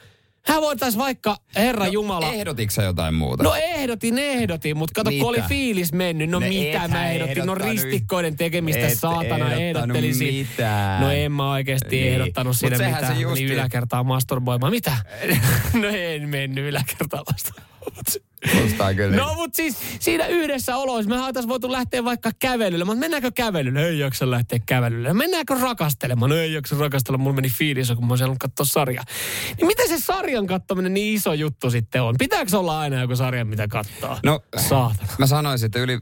[0.49, 2.33] Hän voitaisiin vaikka Herra no, Jumala...
[2.33, 3.43] Ehdotitko jotain muuta?
[3.43, 5.49] No ehdotin, ehdotin, mutta kato, kun oli Mitä?
[5.49, 6.31] fiilis mennyt.
[6.31, 7.47] No Ne mitä mä ehdotin?
[7.47, 10.35] No ristikkoiden tekemistä et saatana ehdottelisin.
[10.35, 11.01] mitään.
[11.01, 12.13] No en mä oikeasti Niin.
[12.13, 13.07] ehdottanut siinä mitään.
[13.17, 14.73] se justi- Niin yläkertaa masturboimaan.
[14.73, 14.97] Mitä?
[15.83, 17.78] no en mennyt yläkertaa masturboimaan.
[18.53, 19.17] Kuulostaa kyllä.
[19.17, 22.85] No mut siis siinä yhdessä oloissa me oltaisiin voitu lähteä vaikka kävelylle.
[22.85, 23.87] Mutta mennäänkö kävelylle?
[23.88, 25.14] Ei jaksa lähteä kävelylle.
[25.14, 26.31] Mennäänkö rakastelemaan?
[26.31, 27.19] No ei jaksa rakastella.
[27.19, 29.05] Mulla meni fiilis, kun mä olisin halunnut katsoa sarjaa.
[29.57, 32.14] Niin miten se sarjan katsominen niin iso juttu sitten on?
[32.19, 34.19] Pitääkö olla aina joku sarja, mitä katsoa?
[34.25, 35.09] No, Saatana.
[35.19, 35.99] mä sanoisin, että yli,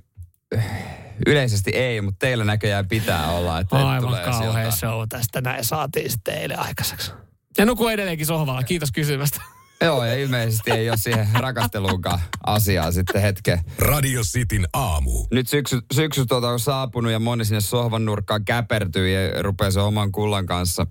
[1.27, 4.77] yleisesti ei, mutta teillä näköjään pitää olla, että Aivan tulee kauhea sieltä.
[4.77, 5.41] show tästä.
[5.41, 7.13] Näin saatiin sitten eilen aikaiseksi.
[7.59, 8.63] Ja nuku edelleenkin sohvalla.
[8.63, 9.41] Kiitos kysymästä.
[9.81, 13.61] Joo, ja ilmeisesti ei ole siihen rakasteluunkaan asiaa sitten hetken.
[13.79, 15.27] Radio Cityn aamu.
[15.31, 19.83] Nyt syksy, syksy tuota on saapunut ja moni sinne sohvan nurkkaan käpertyy ja rupeaa sen
[19.83, 20.87] oman kullan kanssa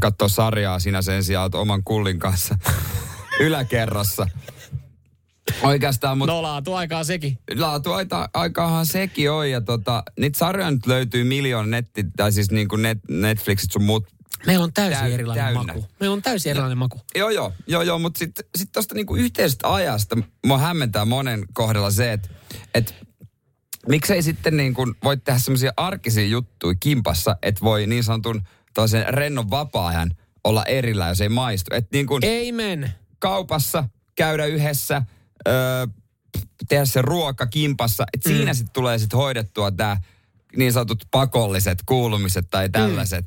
[0.00, 2.58] katsoa sarjaa sinä sen sijaan oot oman kullin kanssa
[3.40, 4.26] yläkerrassa.
[5.62, 7.38] Oikeastaan, mutta No laatu aikaa sekin.
[7.56, 9.50] laatu aika, aikaahan sekin on.
[9.50, 13.82] Ja tota, niitä sarjoja nyt löytyy miljoona netti, tai siis niin kuin net, Netflixit sun
[13.84, 14.06] muut.
[14.46, 15.62] Meillä on täysin Täy- erilainen täynnä.
[15.74, 15.86] maku.
[16.00, 17.00] Meillä on täysin erilainen maku.
[17.14, 20.16] Joo, joo, joo, joo mutta sitten sit tuosta niinku yhteisestä ajasta
[20.46, 22.28] mua hämmentää monen kohdalla se, että
[22.74, 22.94] et,
[23.88, 28.42] miksei sitten niin kuin voi tehdä semmoisia arkisia juttuja kimpassa, että voi niin sanotun
[28.74, 30.10] toisen rennon vapaa-ajan
[30.44, 31.74] olla erillä, jos ei maistu.
[31.74, 32.94] Että niin kuin Amen.
[33.18, 35.02] kaupassa käydä yhdessä,
[35.48, 35.86] öö,
[36.68, 38.36] tehdä se ruoka kimpassa, että Mm.
[38.36, 39.96] siinä sitten tulee sitten hoidettua tämä
[40.56, 43.26] niin sanotut pakolliset kuulumiset tai tällaiset.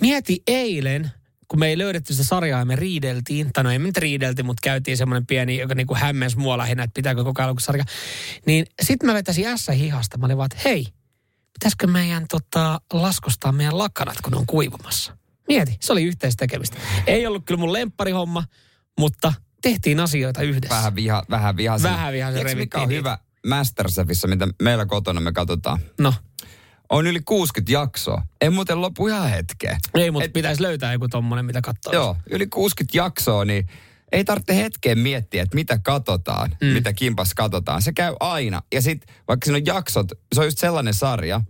[0.00, 1.10] Mieti eilen,
[1.48, 4.42] kun me ei löydetty sitä sarjaa ja me riideltiin, tai no ei me nyt riidelti,
[4.42, 7.84] mutta käytiin semmoinen pieni, joka niinku hämmensi mua lähinnä, että pitääkö koko ajan sarja.
[8.46, 10.18] Niin sitten mä vetäisin ässä hihasta.
[10.18, 10.86] Mä olin vaan, että hei,
[11.52, 15.16] pitäisikö meidän tota, laskostaa meidän lakanat, kun ne on kuivumassa.
[15.48, 16.76] Mieti, se oli yhteistekemistä.
[17.06, 18.44] Ei ollut kyllä mun lempparihomma,
[18.98, 20.74] mutta tehtiin asioita yhdessä.
[20.74, 21.90] Vähän, viha, vähän vihaisen.
[21.90, 25.80] Vähän vihaisen Tiedätkö, mikä on hyvä Masterchefissa, mitä meillä kotona me katsotaan?
[26.00, 26.14] No,
[26.90, 28.22] On yli 60 jaksoa.
[28.40, 29.78] Ei muuten lopu ihan hetkeä.
[29.94, 31.92] ei, mutta Et- pitäisi löytää joku tommonen, mitä katsoa.
[31.92, 33.66] Joo, yli 60 jaksoa, niin
[34.12, 36.66] ei tarvitse hetkeen miettiä, että mitä katsotaan, mm.
[36.66, 37.82] mitä kimpas katsotaan.
[37.82, 38.62] Se käy aina.
[38.74, 41.40] Ja sitten vaikka siinä on jaksot, se on just sellainen sarja,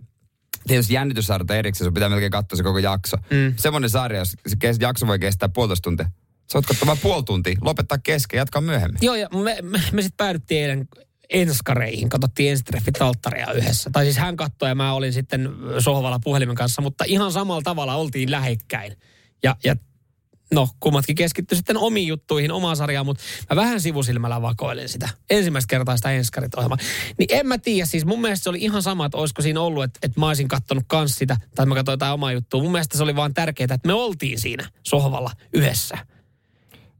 [0.67, 3.17] tietysti jännityssarjat erikseen, sun pitää melkein katsoa se koko jakso.
[3.17, 3.53] Mm.
[3.55, 6.11] Semmoinen sarja, jos se jakso voi kestää puolitoista tuntia.
[6.51, 8.97] Sä oot katsoa vain puoli tuntia, lopettaa kesken, jatkaa myöhemmin.
[9.01, 10.87] Joo, ja me, me, me sitten päädyttiin eilen
[11.29, 13.89] enskareihin, katsottiin ensitreffit alttaria yhdessä.
[13.93, 17.95] Tai siis hän katsoi ja mä olin sitten sohvalla puhelimen kanssa, mutta ihan samalla tavalla
[17.95, 18.97] oltiin lähekkäin.
[19.43, 19.75] Ja, ja
[20.53, 25.09] no, kummatkin keskitty sitten omiin juttuihin, omaan sarjaan, mutta mä vähän sivusilmällä vakoilin sitä.
[25.29, 26.77] Ensimmäistä kertaa sitä enskarit ohjelmaa.
[27.17, 29.83] Niin en mä tiedä, siis mun mielestä se oli ihan sama, että olisiko siinä ollut,
[29.83, 32.61] että, että mä olisin kattonut kans sitä, tai mä katsoin jotain omaa juttua.
[32.61, 35.97] Mun mielestä se oli vaan tärkeää, että me oltiin siinä sohvalla yhdessä.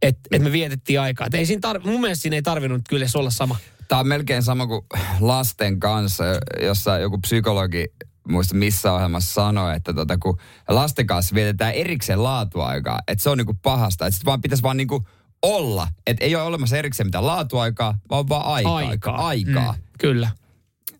[0.02, 1.28] Että et me vietettiin aikaa.
[1.28, 3.56] Et ei siinä tar- mun mielestä siinä ei tarvinnut kyllä olla sama.
[3.88, 4.86] Tämä on melkein sama kuin
[5.20, 6.24] lasten kanssa,
[6.62, 7.86] jossa joku psykologi
[8.28, 13.38] muista missä ohjelmassa sanoi, että tota, kun lasten kanssa vietetään erikseen laatuaikaa, että se on
[13.38, 15.08] niinku pahasta, että sit vaan pitäisi vaan niinku
[15.42, 18.78] olla, että ei ole olemassa erikseen mitään laatuaikaa, vaan vaan aikaa.
[18.78, 19.28] Aikaa.
[19.28, 19.72] aikaa.
[19.74, 20.30] Mm, kyllä.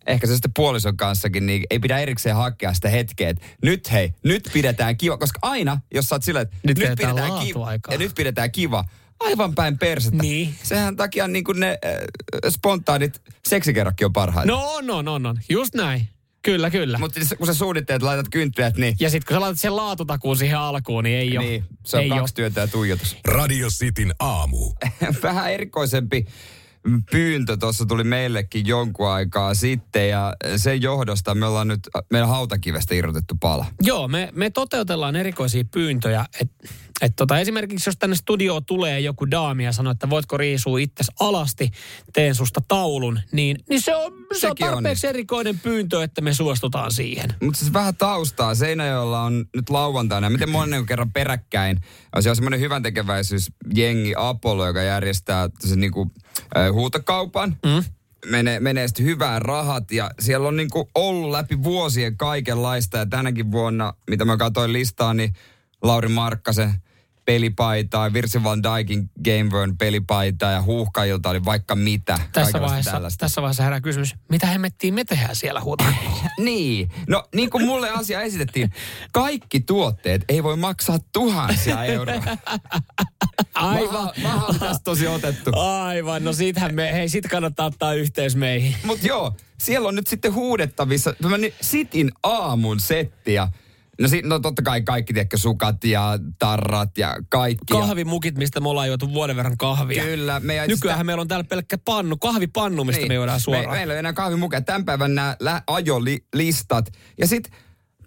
[0.06, 4.12] Ehkä se sitten puolison kanssakin, niin ei pidä erikseen hakea sitä hetkeä, että nyt hei,
[4.24, 7.98] nyt pidetään kiva, koska aina, jos sä oot silleen, että Nyt nyt, pidetään kiva, ja
[7.98, 8.84] nyt pidetään kiva,
[9.20, 10.22] aivan päin persettä.
[10.22, 10.54] Niin.
[10.62, 11.92] Sehän takia niin kuin ne äh,
[12.48, 14.52] spontaanit seksikerrokki on parhaita.
[14.52, 15.38] No on, on, on, on.
[15.48, 16.08] Just näin.
[16.42, 16.98] Kyllä, kyllä.
[16.98, 20.58] Mutta kun sä suunnittelet, laitat kynttilät, niin, ja sitten kun sä laitat sen laatutakuun siihen
[20.58, 21.46] alkuun, niin ei ole.
[21.46, 22.34] niin se on ei kaksi oo.
[22.34, 23.16] työtä ja tuijotus.
[23.24, 24.72] Radio Cityn aamu.
[25.22, 26.26] Vähän erikoisempi
[27.10, 32.94] pyyntö tuossa tuli meillekin jonkun aikaa sitten ja sen johdosta me ollaan nyt meidän hautakivestä
[32.94, 33.66] irrotettu pala.
[33.82, 36.24] Joo, me, me toteutellaan erikoisia pyyntöjä.
[36.40, 36.50] Et,
[37.00, 41.12] et tota, esimerkiksi jos tänne studioon tulee joku daami ja sanoo, että voitko riisua itsesi
[41.20, 41.70] alasti,
[42.12, 46.20] teen susta taulun, niin, niin se on, se on Sekin on tarpeeksi erikoinen pyyntö, että
[46.20, 47.34] me suostutaan siihen.
[47.42, 48.54] Mutta siis vähän taustaa.
[48.54, 51.80] Seinäjoella on nyt lauantaina, miten monen kerran peräkkäin.
[52.20, 56.12] Se on semmoinen hyvän tekeväisyys jengi Apollo, joka järjestää se niinku,
[56.56, 57.56] äh, huutokaupan.
[57.66, 57.84] Mm.
[58.26, 62.98] Menee, menee sitten hyvää rahat ja siellä on niinku ollut läpi vuosien kaikenlaista.
[62.98, 65.34] Ja tänäkin vuonna, mitä mä katsoin listaa, niin
[65.82, 66.74] Lauri Markkasen
[67.28, 72.18] pelipaitaa, Virsi van Dijkin Game World pelipaitaa ja huuhkajilta oli vaikka mitä.
[72.32, 73.18] Tässä vaiheessa, tällaista.
[73.18, 76.28] tässä vaiheessa herää kysymys, mitä hemmettiin me tehdään siellä huutokaupassa?
[76.38, 76.90] Niin.
[77.08, 78.70] No niin kuin mulle asia esitettiin,
[79.12, 82.22] kaikki tuotteet ei voi maksaa tuhansia euroja.
[83.54, 84.10] Aivan.
[84.22, 85.50] Mä, mä tästä tosi otettu.
[85.56, 88.74] Aivan, no siitähän me, hei sit kannattaa ottaa yhteys meihin.
[88.84, 93.48] Mut joo, siellä on nyt sitten huudettavissa tämmönen Sitin aamun setti ja
[94.00, 97.64] No, si- no totta kai kaikki, tiedätkö, sukat ja tarrat ja kaikki.
[97.72, 100.02] Kahvimukit, mistä me ollaan juotu vuoden verran kahvia.
[100.04, 100.40] Kyllä.
[100.40, 103.66] Me ei Nykyään meillä on täällä pelkkä pannu, kahvipannu, mistä me juodaan suoraan.
[103.70, 104.60] Me, meillä ei ole enää kahvimukeja.
[104.60, 106.92] Tämän päivän nämä lä- ajolistat.
[107.18, 107.52] Ja sitten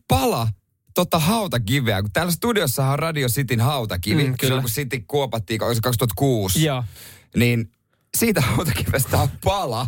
[0.08, 0.48] pala
[0.94, 4.24] tota hautakiveä, kun täällä studiossahan on Radio Cityn hautakivi.
[4.24, 4.38] Mm, kyllä.
[4.42, 6.66] Silloin kun City kuopattiin, oliko se 2006.
[6.66, 6.84] Joo.
[7.36, 7.72] Niin
[8.18, 9.88] siitä hautakivestä on pala.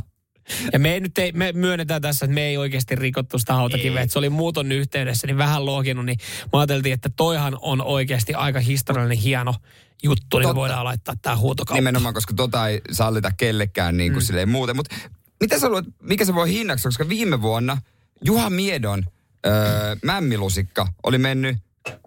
[0.74, 4.02] Ja me, ei nyt ei, me myönnetään tässä, että me ei oikeasti rikottu sitä hautakiveä.
[4.02, 6.06] Että se oli muuton yhteydessä, niin vähän lohkinut.
[6.06, 6.18] Niin
[6.54, 9.56] me ajateltiin, että toihan on oikeasti aika historiallinen hieno
[10.04, 11.76] juttu, niin me voidaan laittaa tämä huutokauppa.
[11.76, 14.26] Nimenomaan, koska tota ei sallita kellekään niin kuin mm.
[14.26, 14.76] silleen muuten.
[14.76, 14.96] Mutta
[15.40, 17.78] mitä sä luulet, mikä se voi hinnaksi, koska viime vuonna
[18.26, 19.04] Juha Miedon
[19.46, 21.58] öö, mämmilusikka oli mennyt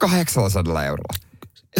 [0.01, 1.14] 800 eurolla.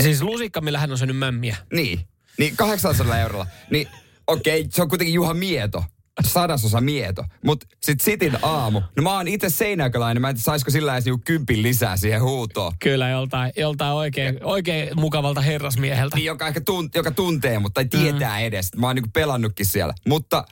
[0.03, 1.57] Siis lusikka, millä hän on syönyt mämmiä.
[1.73, 2.01] Niin,
[2.39, 3.47] niin 800 eurolla.
[3.71, 3.89] Niin
[4.27, 5.85] okei, se on kuitenkin Juha Mieto.
[6.25, 7.25] Sadasosa mieto.
[7.45, 8.83] Mutta sit sitin aamu.
[8.97, 10.21] No mä oon itse seinäköläinen.
[10.21, 12.73] Mä en tiedä, saisiko sillä edes niinku kympin lisää siihen huutoon.
[12.79, 16.17] Kyllä joltain, joltain oikein, oikein mukavalta herrasmieheltä.
[16.17, 18.45] Niin, joka, ehkä tunt, joka tuntee, mutta ei tietää mm.
[18.45, 18.71] edes.
[18.77, 19.95] Mä oon niinku pelannutkin siellä.
[20.09, 20.45] Mutta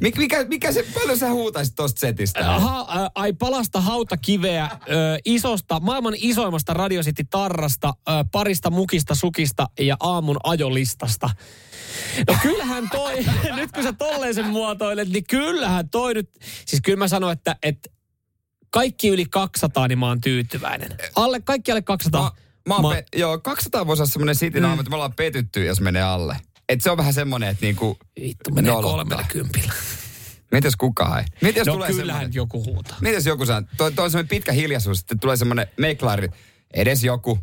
[0.00, 2.44] Mik, mikä, mikä se, paljon sä huutaisit tosta setistä?
[2.44, 9.14] Ha, ä, ai palasta hautakiveä ö, isosta, maailman isoimmasta Radio City tarrasta, ö, parista mukista
[9.14, 11.30] sukista ja aamun ajolistasta.
[12.28, 16.30] No kyllähän toi, nyt kun sä tolleen sen muotoilet, niin kyllähän toi nyt,
[16.66, 17.90] siis kyllä mä sanon, että, että
[18.70, 20.96] kaikki yli 200, niin mä oon tyytyväinen.
[21.16, 22.22] Alle, kaikki alle 200.
[22.22, 22.30] Mä,
[22.68, 22.94] mä oon mä...
[22.94, 24.72] Pe- joo, 200 voisi olla semmoinen sitin mm.
[24.72, 26.36] että me ollaan petytty, jos menee alle.
[26.70, 27.98] Et se on vähän semmoinen, että niinku...
[28.20, 29.72] Vittu, menee kolmella kympillä.
[30.52, 31.24] Mitäs kukaan ei?
[31.42, 32.34] Mitäs no tulee kyllähän semmoinen?
[32.34, 32.96] joku huutaa.
[33.00, 33.62] Mitäs joku saa?
[33.76, 36.28] Toi, toi on semmoinen pitkä hiljaisuus, sitten tulee semmoinen meklari.
[36.74, 37.38] Edes joku.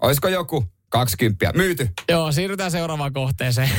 [0.00, 0.64] Olisiko joku?
[0.88, 1.52] 20.
[1.56, 1.88] Myyty.
[2.08, 3.70] Joo, siirrytään seuraavaan kohteeseen.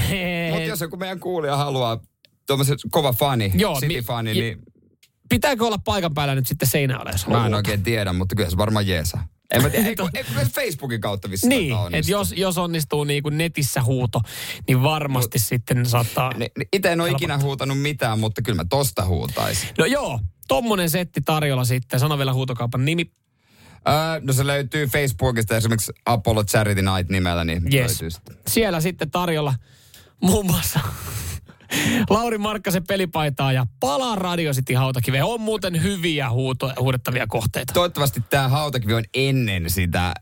[0.52, 2.00] Mutta jos joku meidän kuulija haluaa
[2.48, 4.60] tuommoisen kova fani, Joo, City-fani, mi- niin...
[5.30, 8.58] Pitääkö olla paikan päällä nyt sitten seinällä, jos Mä en oikein tiedä, mutta kyllä se
[8.58, 9.28] varmaan jeesaa.
[9.52, 13.38] En mä tiedä, eikö, eikö Facebookin kautta vissiin Niin, että jos, jos onnistuu niin kuin
[13.38, 14.22] netissä huuto,
[14.68, 16.32] niin varmasti Mut, sitten saattaa...
[16.74, 19.70] Itse en ole ikinä huutanut mitään, mutta kyllä mä tosta huutaisin.
[19.78, 22.00] No joo, tommonen setti tarjolla sitten.
[22.00, 23.12] Sano vielä huutokaupan nimi.
[23.88, 27.92] Öö, no se löytyy Facebookista esimerkiksi Apollo Charity Night nimellä, niin yes.
[27.92, 28.38] löytyy sitten.
[28.48, 29.56] Siellä sitten tarjolla
[30.22, 30.80] muun muassa
[32.10, 35.24] Lauri Markkasen pelipaitaa ja palaa Radio City hautakive.
[35.24, 37.74] On muuten hyviä huuto, huudettavia kohteita.
[37.74, 40.14] Toivottavasti tämä hautakivi on ennen sitä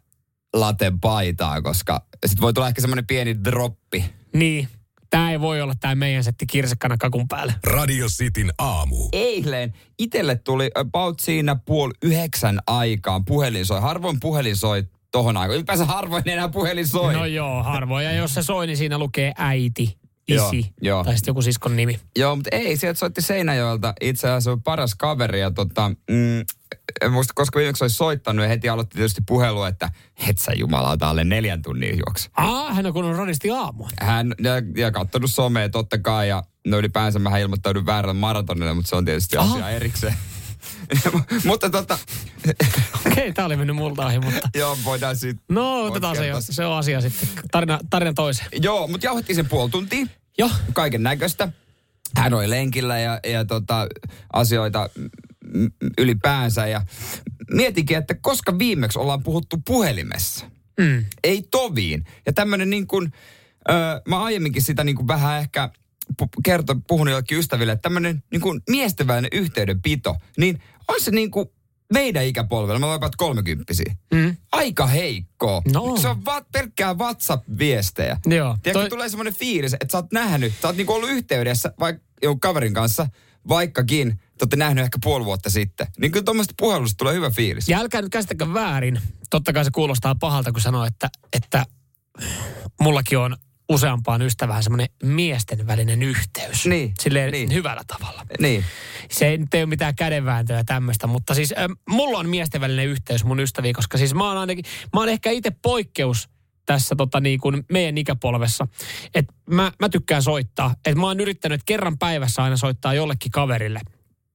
[0.53, 4.05] laten paitaa, koska sitten voi tulla ehkä semmoinen pieni droppi.
[4.33, 4.67] Niin.
[5.09, 7.53] Tämä ei voi olla tämä meidän setti kirsekkana kakun päälle.
[7.63, 9.09] Radio Cityn aamu.
[9.11, 13.81] Eilen itelle tuli about siinä puoli yhdeksän aikaan puhelin soi.
[13.81, 15.55] Harvoin puhelin soi tohon aikaan.
[15.55, 17.13] Ylipäänsä harvoin enää puhelin soi.
[17.13, 18.05] No joo, harvoin.
[18.05, 20.00] Ja jos se soi, niin siinä lukee äiti
[20.35, 20.57] isi.
[20.57, 21.03] Joo, joo.
[21.03, 21.99] Tai sitten joku siskon nimi.
[22.15, 25.39] Joo, mutta ei, sieltä soitti Seinäjoelta itse asiassa on paras kaveri.
[25.39, 26.39] Ja tota, mm,
[27.01, 29.89] en muista, koska viimeksi olisi soittanut ja heti aloitti tietysti puhelu, että
[30.27, 32.29] et sä jumalauta alle neljän tunnin juoksu.
[32.37, 33.89] Aa, hän on kuunnut radisti aamua.
[34.01, 38.89] Hän ja, ja katsonut somea totta kai ja no ylipäänsä mä ilmoittaudun väärällä maratonille, mutta
[38.89, 39.53] se on tietysti Aha.
[39.53, 40.15] asia erikseen.
[41.45, 41.97] mutta tota...
[42.47, 44.49] Okei, okay, tää oli mennyt multa ohi, mutta...
[44.55, 45.45] Joo, voidaan sitten...
[45.49, 47.29] No, otetaan se, se on asia sitten.
[47.51, 48.49] Tarina, tarina toiseen.
[48.61, 50.05] Joo, mutta jauhettiin sen puoli tuntia.
[50.37, 50.49] Joo.
[50.73, 51.51] Kaiken näköistä.
[52.15, 53.87] Hän oli lenkillä ja, ja tota,
[54.33, 54.89] asioita
[55.97, 56.67] ylipäänsä.
[56.67, 56.81] Ja
[57.53, 60.45] mietinkin, että koska viimeksi ollaan puhuttu puhelimessa.
[60.79, 61.05] Mm.
[61.23, 62.05] Ei toviin.
[62.25, 63.13] Ja tämmöinen niin kuin,
[64.07, 65.69] mä aiemminkin sitä niin kuin vähän ehkä
[66.43, 68.61] kerto, puhun jollekin ystäville, että tämmöinen niin kuin
[69.31, 71.49] yhteydenpito, niin on se niin kuin
[71.91, 74.35] meidän ikäpolvella, me ollaan kolmekymppisiä, mm.
[74.51, 75.61] aika heikko.
[75.73, 75.97] No.
[75.97, 78.17] Se on va- pelkkää WhatsApp-viestejä.
[78.25, 78.57] Joo.
[78.63, 78.89] Tiedätkö, toi...
[78.89, 82.73] tulee semmoinen fiilis, että sä oot nähnyt, sä oot niinku ollut yhteydessä vaikka jonkun kaverin
[82.73, 83.07] kanssa,
[83.47, 85.87] vaikkakin te olette nähnyt ehkä puoli vuotta sitten.
[85.99, 87.69] Niin kyllä tuommoista puhelusta tulee hyvä fiilis.
[87.69, 89.01] Ja älkää nyt käsittäkö väärin.
[89.29, 91.65] Totta kai se kuulostaa pahalta, kun sanoo, että, että
[92.81, 93.37] mullakin on
[93.71, 96.65] useampaan ystävään semmoinen miesten välinen yhteys.
[96.65, 96.93] Niin.
[96.99, 97.53] Silleen niin.
[97.53, 98.25] hyvällä tavalla.
[98.39, 98.63] Niin.
[99.11, 103.23] Se ei nyt ole mitään kädenvääntöä tämmöistä, mutta siis äh, mulla on miesten välinen yhteys
[103.23, 106.29] mun ystäviin, koska siis mä oon ainakin, mä oon ehkä itse poikkeus
[106.65, 108.67] tässä tota niin kuin meidän ikäpolvessa.
[109.15, 110.75] Että mä, mä tykkään soittaa.
[110.85, 113.81] Että mä oon yrittänyt, että kerran päivässä aina soittaa jollekin kaverille.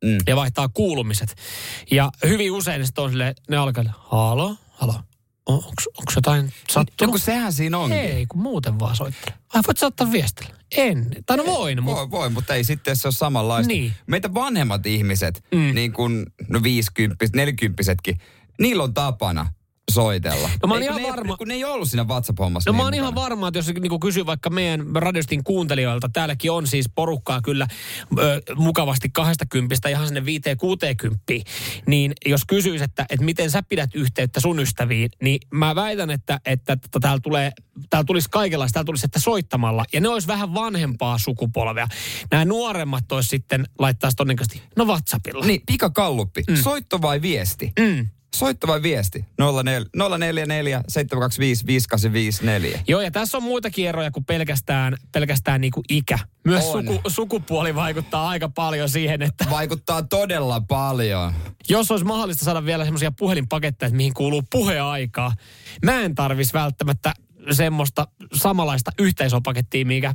[0.05, 0.19] Mm.
[0.27, 1.35] Ja vaihtaa kuulumiset.
[1.91, 4.95] Ja hyvin usein sitten on silleen, ne alkaa, halo, halo,
[5.47, 7.01] onko jotain sattunut?
[7.01, 7.99] Joku sehän siinä onkin.
[7.99, 9.37] Ei, kun muuten vaan soittaa.
[9.55, 10.55] Ai voit saattaa viestillä?
[10.77, 11.11] En.
[11.27, 11.85] Tai no voin.
[11.85, 12.11] Voi, mutta...
[12.11, 13.69] voi, mutta ei sitten se ole samanlaista.
[13.69, 13.93] Niin.
[14.07, 15.75] Meitä vanhemmat ihmiset, mm.
[15.75, 17.83] niin kuin no 50 40
[18.59, 19.53] niillä on tapana
[19.91, 20.51] soitella.
[20.63, 21.37] No mä oon ihan ne, varma.
[21.37, 22.71] Kun ne ei ollut siinä WhatsApp-hommassa.
[22.71, 26.53] No niin mä oon ihan varma, että jos niin kysyy vaikka meidän radiostin kuuntelijoilta, täälläkin
[26.53, 27.67] on siis porukkaa kyllä
[28.19, 30.25] ö, mukavasti 20 ihan sinne 5-60,
[31.87, 36.41] niin jos kysyisi, että, että miten sä pidät yhteyttä sun ystäviin, niin mä väitän, että,
[36.45, 37.53] että, että täällä, tulee,
[37.91, 39.85] täällä tulisi kaikenlaista, täällä tulisi, että soittamalla.
[39.93, 41.89] Ja ne olisi vähän vanhempaa sukupolvea.
[42.31, 45.47] Nämä nuoremmat olisi sitten laittaisi todennäköisesti, no WhatsAppilla.
[45.47, 46.43] Niin, pikakalluppi.
[46.49, 46.57] Mm.
[46.57, 47.73] Soitto vai viesti?
[47.79, 48.07] Mm.
[48.39, 49.25] Soitto vai viesti?
[49.39, 52.81] 044 725 5854.
[52.89, 56.19] Joo, ja tässä on muitakin eroja kuin pelkästään, pelkästään niin kuin ikä.
[56.45, 59.47] Myös suku, sukupuoli vaikuttaa aika paljon siihen, että...
[59.51, 61.33] Vaikuttaa todella paljon.
[61.69, 65.33] Jos olisi mahdollista saada vielä semmoisia puhelinpaketteja, mihin kuuluu puheaikaa,
[65.85, 67.15] mä en tarvis välttämättä
[67.51, 70.15] semmoista samanlaista yhteisöpakettia, mikä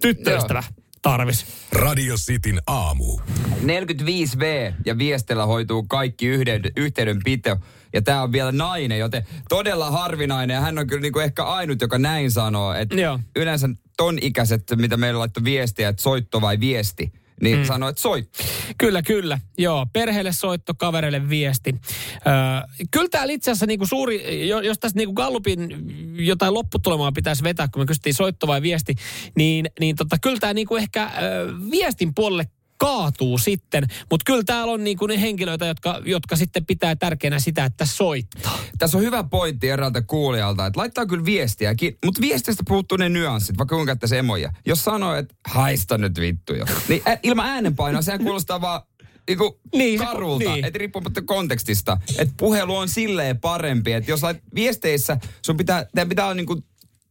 [0.00, 0.62] tyttöystävä
[1.02, 1.46] tarvis.
[1.72, 3.20] Radio Cityn aamu.
[3.62, 7.56] 45V ja viestellä hoituu kaikki yhteyden, yhteydenpito.
[7.92, 10.54] Ja tämä on vielä nainen, joten todella harvinainen.
[10.54, 12.74] Ja hän on kyllä niinku ehkä ainut, joka näin sanoo.
[12.74, 12.96] Että
[13.36, 17.64] yleensä ton ikäiset, mitä meillä laittoi viestiä, että soitto vai viesti, niin mm.
[17.64, 18.44] sanoo, että soitto.
[18.78, 19.38] Kyllä, kyllä.
[19.58, 21.74] Joo, perheelle soitto, kavereille viesti.
[22.14, 25.86] Öö, kyllä täällä itse asiassa niinku suuri, jo- jos tästä niinku Gallupin
[26.26, 28.94] jotain lopputulemaa pitäisi vetää, kun me kysyttiin soitto vai viesti,
[29.36, 32.44] niin, niin tota, kyllä tämä niinku ehkä öö, viestin puolelle
[32.80, 33.84] kaatuu sitten.
[34.10, 38.58] Mutta kyllä täällä on niinku ne henkilöitä, jotka, jotka sitten pitää tärkeänä sitä, että soittaa.
[38.78, 43.58] Tässä on hyvä pointti eräältä kuulijalta, että laittaa kyllä viestiäkin, mutta viestistä puuttuu ne nyanssit,
[43.58, 44.52] vaikka kuinka käyttäisi emoja.
[44.66, 48.80] Jos sanoo, että haista nyt vittu jo, niin ä, ilman äänenpainoa sehän kuulostaa vaan
[49.28, 50.64] niinku Niin, karulta, niin.
[50.64, 51.98] että riippumatta kontekstista.
[52.18, 56.62] Että puhelu on silleen parempi, että jos lait viesteissä, sun pitää, teidän pitää niinku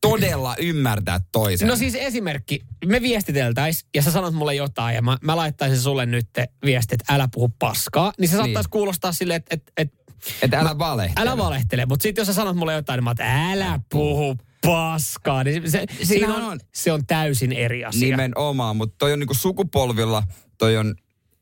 [0.01, 1.67] todella ymmärtää toisen.
[1.67, 6.05] No siis esimerkki, me viestiteltäis ja sä sanot mulle jotain ja mä, mä laittaisin sulle
[6.05, 6.27] nyt
[6.65, 8.69] viesti, että älä puhu paskaa, niin se saattaisi Niin.
[8.71, 9.93] kuulostaa silleen, että et, et,
[10.41, 11.29] että älä valehtele.
[11.29, 11.85] älä valehtele.
[11.85, 14.35] Mutta sitten jos sä sanot mulle jotain, niin mä että älä puhu
[14.65, 18.09] paskaa, niin se, se, siinä on, on- se on täysin eri asia.
[18.09, 20.23] Nimenomaan, mutta toi on niinku sukupolvilla,
[20.57, 20.95] toi on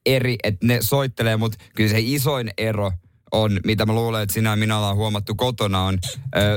[0.06, 2.92] eri, että ne soittelee, mutta kyllä se isoin ero
[3.32, 5.98] on, mitä mä luulen, että sinä ja minä ollaan huomattu kotona, on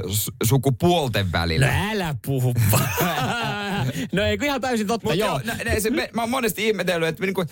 [0.06, 1.90] su- sukupuolten No välillä.
[1.90, 2.54] älä puhu
[4.12, 5.28] No ei ihan täysin totta, Mut joo.
[5.28, 7.44] joo, nä, se, me, mä oon monesti ihmetellyt, että niinku,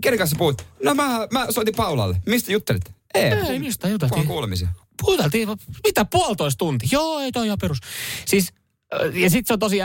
[0.00, 0.66] kenen kanssa puhut?
[0.84, 2.22] No mä, mä soitin Paulalle.
[2.26, 2.82] Mistä juttelit?
[3.14, 4.26] Ei, Ei, mistä juteltiin?
[4.26, 4.68] Kuulemisia.
[5.02, 5.48] Puhuteltiin,
[5.84, 6.88] mitä puolitoista tuntia?
[6.92, 7.78] Joo, ei toi ihan perus.
[8.26, 8.52] Siis,
[8.94, 9.82] äh, ja sitten se on tosi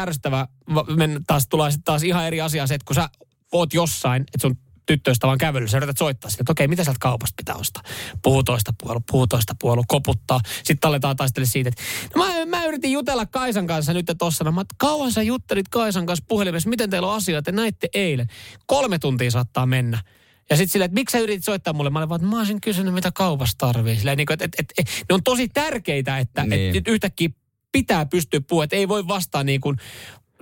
[0.95, 3.09] Men taas tulee sit taas ihan eri asia se, että kun sä
[3.51, 6.99] oot jossain, että sun tyttöystävä on kävely, sä yrität soittaa sille, että okei, mitä sieltä
[7.01, 7.83] kaupasta pitää ostaa?
[8.21, 10.39] Puhu toista puolua, puhu toista puolua, koputtaa.
[10.63, 11.81] Sitten aletaan taistella siitä, että
[12.15, 14.43] no mä, mä yritin jutella Kaisan kanssa nyt tossa.
[14.43, 17.87] No, mä, että kauan sä juttelit Kaisan kanssa puhelimessa, miten teillä on asioita, te näitte
[17.93, 18.27] eilen.
[18.65, 20.01] Kolme tuntia saattaa mennä.
[20.49, 21.89] Ja sitten silleen, että miksi sä yritit soittaa mulle?
[21.89, 23.95] Mä olin vaan, että mä olisin kysynyt, mitä kaupassa tarvii.
[23.95, 26.77] Silleen, niin kuin, että, että, että, ne on tosi tärkeitä, että, Niin.
[26.77, 27.29] että yhtäkkiä
[27.71, 29.77] pitää pystyä puhumaan, että ei voi vastaa niin kuin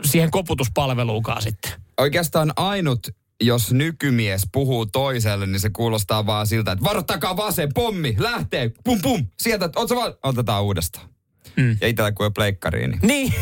[0.06, 1.72] siihen koputuspalveluunkaan sitten.
[1.98, 3.08] Oikeastaan ainut,
[3.42, 9.02] jos nykymies puhuu toiselle, niin se kuulostaa vaan siltä, että varoittakaa vasen, pommi, lähtee, pum
[9.02, 11.10] pum, sieltä, oot sä vaan, otetaan uudestaan.
[11.58, 11.78] Mm.
[11.82, 13.34] Ja itsellä kun on pleikkariin, niin Niin.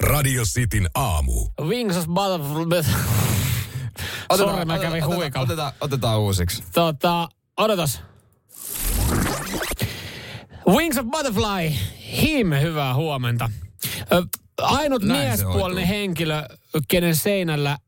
[0.00, 1.32] Radio Cityn aamu.
[1.62, 2.94] Wings of Butterfly.
[4.36, 5.44] Sorry, mä kävin otetaan, huikalla.
[5.44, 6.62] otetaan, otetaan uusiksi.
[6.72, 8.00] Tota, odotas.
[10.68, 11.72] Wings of Butterfly.
[12.22, 13.50] Him, hyvää huomenta.
[14.62, 16.42] Ainut Näin miespuolinen henkilö,
[16.88, 17.78] kenen seinällä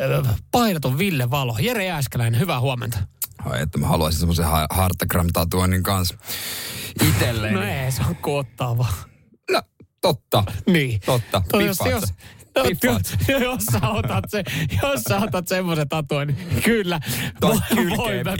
[0.00, 1.56] ö, painot on Ville Valo.
[1.60, 2.98] Jere Jääskeläinen, hyvää huomenta.
[3.44, 6.14] Ai, että mä haluaisin semmoisen ha- Hartagram-tatuoinnin kanssa
[7.08, 7.54] itselleen.
[7.54, 8.86] No ei, se on koottava.
[9.50, 9.62] No,
[10.00, 10.44] totta.
[10.66, 11.00] Niin.
[11.06, 11.42] Totta.
[11.50, 12.04] To, jos, jos?
[12.56, 14.44] No, Piffaat jos, sä otat se,
[14.82, 17.00] jos sä otat semmoisen tatuoin, niin kyllä.
[17.40, 18.34] Tai voi, voi, mä,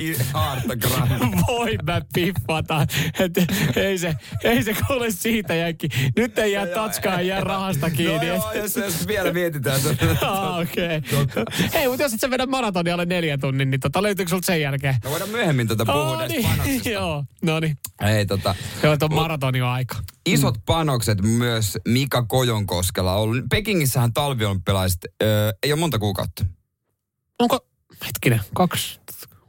[1.49, 2.87] voi mä piffata.
[3.19, 3.33] Et,
[3.77, 5.89] ei, se, ei se kuule siitä jäkki.
[6.17, 8.17] Nyt ei jää tatskaa, ei jää rahasta kiinni.
[8.17, 9.81] No joo, jos, jos vielä mietitään.
[9.91, 11.03] että- Ah, okei.
[11.23, 11.45] Okay.
[11.75, 14.61] Ei, mutta jos et sä vedä maratonia alle neljä tunnin, niin tota, löytyykö sulta sen
[14.61, 14.95] jälkeen?
[15.05, 16.83] No voidaan myöhemmin tätä puhua Oh, näistä niin.
[16.93, 17.79] Joo, no niin.
[18.03, 19.97] Ei tota, Joo, tuon maratonin on aika.
[20.27, 23.45] Isot panokset myös Mika Kojonkoskella ollut.
[23.51, 26.45] Pekingissähän talviolympialaiset öö, ei ole monta kuukautta.
[27.39, 27.59] Onko,
[28.07, 29.01] hetkinen, kaksi,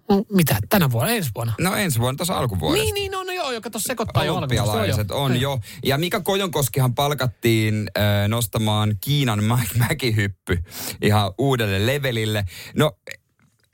[0.09, 1.53] no, mitä, tänä vuonna, ensi vuonna?
[1.59, 2.83] No ensi vuonna tuossa alkuvuodesta.
[2.83, 5.59] Niin, niin, no, no joo, joka tuossa sekoittaa jo Olympialaiset on jo.
[5.85, 10.63] Ja Mika Kojonkoskihan palkattiin äh, nostamaan Kiinan mä- mäkihyppy
[11.01, 12.45] ihan uudelle levelille.
[12.75, 12.91] No,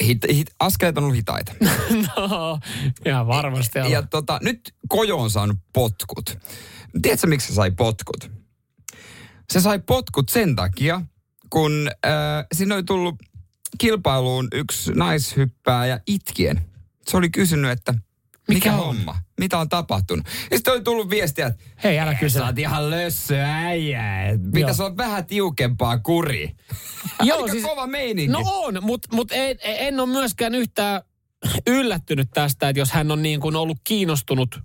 [0.03, 1.53] hit, hit, askeleet on ollut hitaita.
[2.17, 2.59] No,
[3.05, 3.79] ihan varmasti.
[3.79, 6.37] ja Ja, tota, nyt Kojo on saanut potkut.
[7.01, 8.31] Tiedätkö, miksi se sai potkut?
[9.53, 11.01] Se sai potkut sen takia,
[11.49, 12.11] kun äh,
[12.53, 13.15] siinä oli tullut
[13.77, 16.61] kilpailuun yksi naishyppääjä itkien.
[17.09, 18.03] Se oli kysynyt, että mikä,
[18.47, 18.79] Mikä on?
[18.79, 19.15] homma?
[19.39, 20.25] Mitä on tapahtunut?
[20.51, 22.39] Ja sitten oli tullut viestiä, että Hei, älä kysy.
[22.39, 24.03] Sä oot ihan lössö äijä.
[24.53, 24.87] Pitäis Joo.
[24.87, 26.51] olla vähän tiukempaa kuri.
[27.23, 28.31] Joo, Aika siis- kova meininki.
[28.33, 31.01] No on, mutta mut en, en ole myöskään yhtään
[31.67, 34.59] yllättynyt tästä, että jos hän on niin kuin ollut kiinnostunut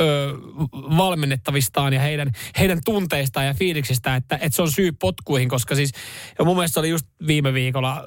[0.00, 0.34] ö,
[0.72, 5.92] valmennettavistaan ja heidän, heidän tunteistaan ja fiiliksistään, että, että se on syy potkuihin, koska siis
[6.38, 8.04] ja mun mielestä oli just viime viikolla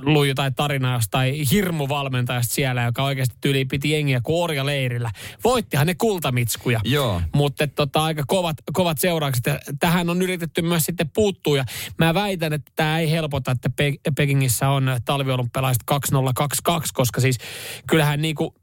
[0.00, 5.10] luin jotain tarinaa jostain hirmuvalmentajasta siellä, joka oikeasti tyyli piti jengiä kuin leirillä.
[5.44, 6.80] Voittihan ne kultamitskuja.
[6.84, 7.22] Joo.
[7.34, 9.46] Mutta tota, aika kovat, kovat seuraukset.
[9.46, 11.56] Ja tähän on yritetty myös sitten puuttua.
[11.56, 11.64] Ja
[11.98, 17.38] mä väitän, että tämä ei helpota, että Pe- Pekingissä on talviolympialaiset 2022, koska siis
[17.86, 18.54] kyllähän niinku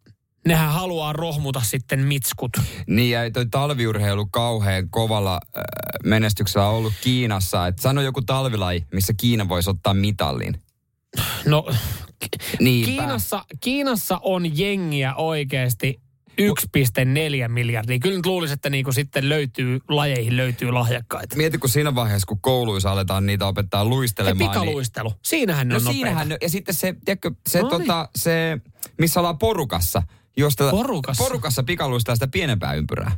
[0.47, 2.51] nehän haluaa rohmuta sitten mitskut.
[2.87, 5.63] Niin ja toi talviurheilu kauhean kovalla äh,
[6.03, 7.67] menestyksellä on ollut Kiinassa.
[7.67, 10.61] Et sano joku talvilaji, missä Kiina voisi ottaa mitallin.
[11.45, 11.65] No,
[12.59, 12.85] Niinpä.
[12.91, 15.99] Kiinassa, Kiinassa on jengiä oikeasti
[16.41, 17.99] 1,4 miljardia.
[17.99, 21.35] Kyllä nyt luulisin, että niinku sitten löytyy, lajeihin löytyy lahjakkaita.
[21.35, 24.49] Mieti, kun siinä vaiheessa, kun kouluissa aletaan niitä opettaa luistelemaan.
[24.51, 25.13] pikaluistelu.
[25.23, 26.05] Siinähän ne Niin, on no nopeita.
[26.05, 27.81] siinähän, ne- ja sitten se, tiedätkö, se, No niin.
[27.81, 28.57] tota, se,
[28.97, 30.03] missä ollaan porukassa,
[30.37, 31.23] josta Porukassa?
[31.23, 33.17] porukassa pikaluistaa sitä pienempää ympyrää.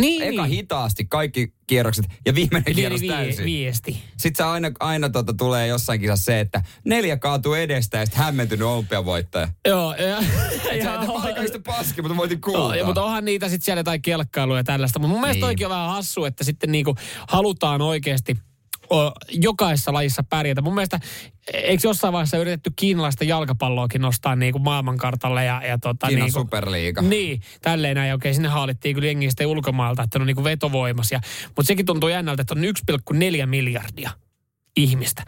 [0.00, 0.56] Niin, Eka niin.
[0.56, 3.44] hitaasti kaikki kierrokset ja viimeinen Niin, kierros vie- täysin.
[3.44, 4.02] viesti.
[4.16, 8.22] Sitten se aina, aina tota, tulee jossain kisassa se, että neljä kaatuu edestä ja sitten
[8.24, 9.48] hämmentynyt olympiavoittaja.
[9.68, 10.18] Joo, ja,
[10.70, 12.76] Et sä et paikallista paski, mutta voitin Joo, kuultaa.
[12.76, 14.98] ja, mutta onhan niitä sitten siellä jotain kelkkailuja ja tällaista.
[14.98, 15.64] Mutta mun mielestä Niin.
[15.66, 16.94] on vähän hassu, että sitten niinku
[17.28, 18.36] halutaan oikeasti
[19.30, 20.62] jokaisessa lajissa pärjätä.
[20.62, 21.00] Mun mielestä,
[21.52, 27.02] eikö jossain vaiheessa yritetty kiinalaista jalkapalloakin nostaa niinku maailmankartalle ja, ja tota, Kiinan niinku, superliiga.
[27.02, 28.14] Niin, tälleen näin.
[28.14, 31.12] Okei, sinne haalittiin kyllä jengiä sitten ulkomailta, että ne on niinku vetovoimas.
[31.12, 32.64] Ja, mutta sekin tuntuu jännältä, että on
[33.14, 34.10] 1,4 miljardia
[34.76, 35.24] ihmistä.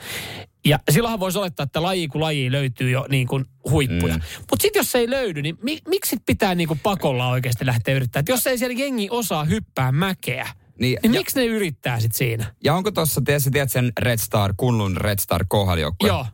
[0.65, 4.15] Ja silloinhan voisi olettaa, että laji kuin laji löytyy jo niin kuin huippuja.
[4.15, 4.23] Mm.
[4.39, 7.95] Mutta sitten jos se ei löydy, niin mi, miksi pitää niin kuin pakolla oikeasti lähteä
[7.95, 8.23] yrittämään?
[8.23, 10.49] Et jos ei siellä jengi osaa hyppää mäkeä,
[10.81, 12.55] Niin, niin ja, miksi ne yrittää sitten siinä?
[12.65, 16.13] ja onko tuossa, tiedät, tiedät sen Red Star, Kunlun Red Star kohdaljoukkueen?
[16.13, 16.27] Joo.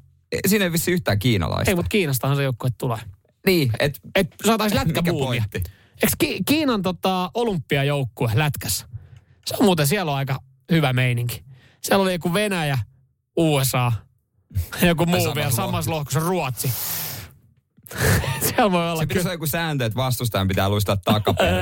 [0.47, 1.71] Siinä ei vissi yhtään kiinalaista.
[1.71, 2.99] Ei, mutta Kiinastahan se joukkue tulee.
[3.47, 5.45] Niin, et Et saataisiin lätkäbuumia.
[5.55, 8.87] Eikö Ki- Kiinan tota, olympiajoukkue lätkässä?
[9.47, 10.39] Se on muuten, siellä on aika
[10.71, 11.45] hyvä meininki.
[11.83, 12.79] Siellä oli joku Venäjä,
[13.37, 13.93] USA,
[14.83, 16.73] joku muu vielä samassa lohkossa Ruotsi.
[18.47, 19.23] siellä voi olla se pitäisi kyllä.
[19.23, 21.55] olla joku sääntö, että vastustajan pitää luistaa takaperin.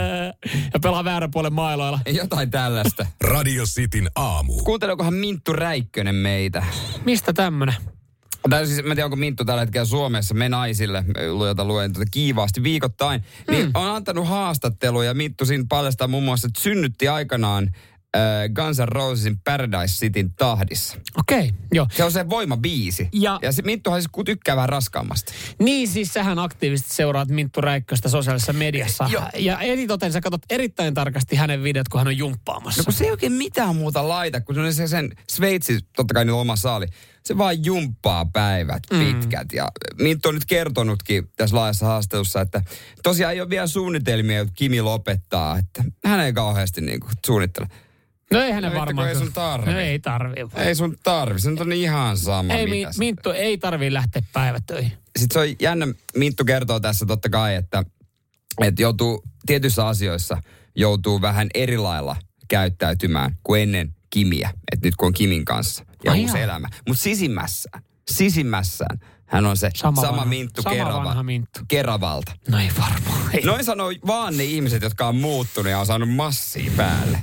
[0.75, 2.01] ja pelaa väärän puolen mailoilla.
[2.21, 3.07] Jotain tällaista.
[3.25, 4.53] Radio Cityn aamu.
[4.53, 6.65] Kuunteleekohan Minttu Räikkönen meitä?
[7.05, 7.75] Mistä tämmönen?
[8.51, 11.05] Tai siis, mä en tiedä, onko Minttu tällä hetkellä Suomessa, me naisille,
[11.47, 15.15] jota luen tuota kiivaasti viikoittain, niin on antanut haastatteluja.
[15.15, 17.71] Minttu siinä paljastaa muun muassa, että synnytti aikanaan
[18.55, 20.97] Guns N' Rosesin Paradise Cityn tahdissa.
[21.19, 21.87] Okei, okay, joo.
[21.93, 23.09] Se on se voimabiisi.
[23.13, 25.33] Ja- ja se Minttuhan siis tykkää vähän raskaammasta.
[25.59, 29.09] Niin siis sähän aktiivisesti seuraat Minttu Räikköstä sosiaalisessa mediassa.
[29.13, 29.25] Joo.
[29.39, 32.81] Ja eritoten sä katsot erittäin tarkasti hänen videot, kun hän on jumppaamassa.
[32.81, 36.15] No kun se ei oikein mitään muuta laita, kun se on se sen Sveitsi, totta
[36.15, 36.87] kai nyt oma saali.
[37.25, 39.53] Se vaan jumppaa päivät pitkät.
[39.53, 42.63] Ja Minttu on nyt kertonutkin tässä laajassa haastattelussa, että
[43.03, 45.59] tosiaan ei ole vielä suunnitelmia, että Kimi lopettaa.
[45.59, 47.67] Että hän ei kauheasti niin kuin suunnittele.
[48.33, 49.09] No ei hänen No, varmaan.
[49.09, 49.73] ei sun tarvi.
[49.73, 50.35] No ei tarvi.
[50.57, 52.53] Ei sun tarvi, se on ihan sama.
[52.55, 54.93] Ei, mi, Minttu ei tarvii lähteä päivätöihin.
[55.19, 57.85] Sitten se on jännä, Minttu kertoo tässä totta kai, että,
[58.63, 60.43] että joutuu tietyissä asioissa
[60.77, 62.17] joutuu vähän eri lailla
[62.49, 64.51] käyttäytymään kuin ennen Kimiä.
[64.73, 66.45] Että nyt kun on Kimin kanssa ja Ai uusi jaa.
[66.45, 66.69] elämä.
[66.89, 71.61] Mutta sisimmässään, sisimmässään hän on se Sama sama, vanha- Minttu sama Kerava, vanha Minttu.
[71.69, 72.33] Keravalta.
[72.49, 73.31] No ei varmaan.
[73.35, 73.43] Ei.
[73.45, 77.19] Noin sanoo vaan ne ihmiset, jotka on muuttunut ja on saanut massia päälle.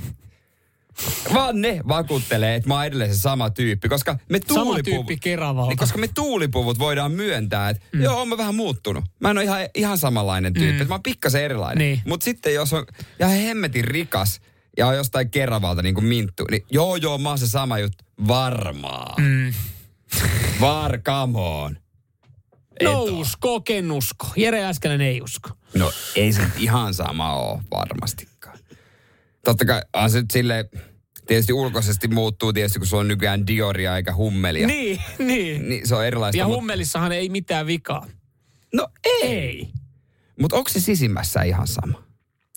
[1.34, 4.84] Vaan ne vakuuttelee, että mä oon edelleen se sama tyyppi, koska me Sama tuulipuvut...
[4.84, 5.68] tyyppi Keravalta.
[5.68, 8.02] Niin, koska me tuulipuvut voidaan myöntää, että mm.
[8.02, 9.04] joo, mä vähän muuttunut.
[9.20, 10.88] Mä en ole ihan, ihan samanlainen tyyppi, mm.
[10.88, 11.78] mä oon pikkasen erilainen.
[11.78, 12.02] Niin.
[12.06, 12.86] Mutta sitten jos on
[13.18, 14.40] ja hemmetin rikas
[14.76, 18.04] ja on jostain Keravalta niin kuin Minttu, niin joo joo, mä oon se sama juttu.
[18.28, 19.22] Varmaan.
[19.22, 19.52] Mm.
[20.60, 21.76] Var, come on.
[22.82, 23.04] No Et oo.
[23.04, 24.26] usko, ken usko.
[24.36, 25.50] Jere Äskeläinen ei usko.
[25.74, 28.58] No ei se ihan sama ole varmastikaan.
[29.44, 30.64] Totta kai on se nyt silleen,
[31.26, 34.66] tietysti ulkoisesti muuttuu tietysti, kun sulla on nykyään Dioria eikä hummelia.
[34.66, 35.68] Niin, niin.
[35.68, 36.38] Niin se on erilaista.
[36.38, 38.06] Ja mut- hummelissahan ei mitään vikaa.
[38.74, 39.22] No ei.
[39.22, 39.68] Ei.
[40.40, 42.04] Mutta onko se sisimmässä ihan sama?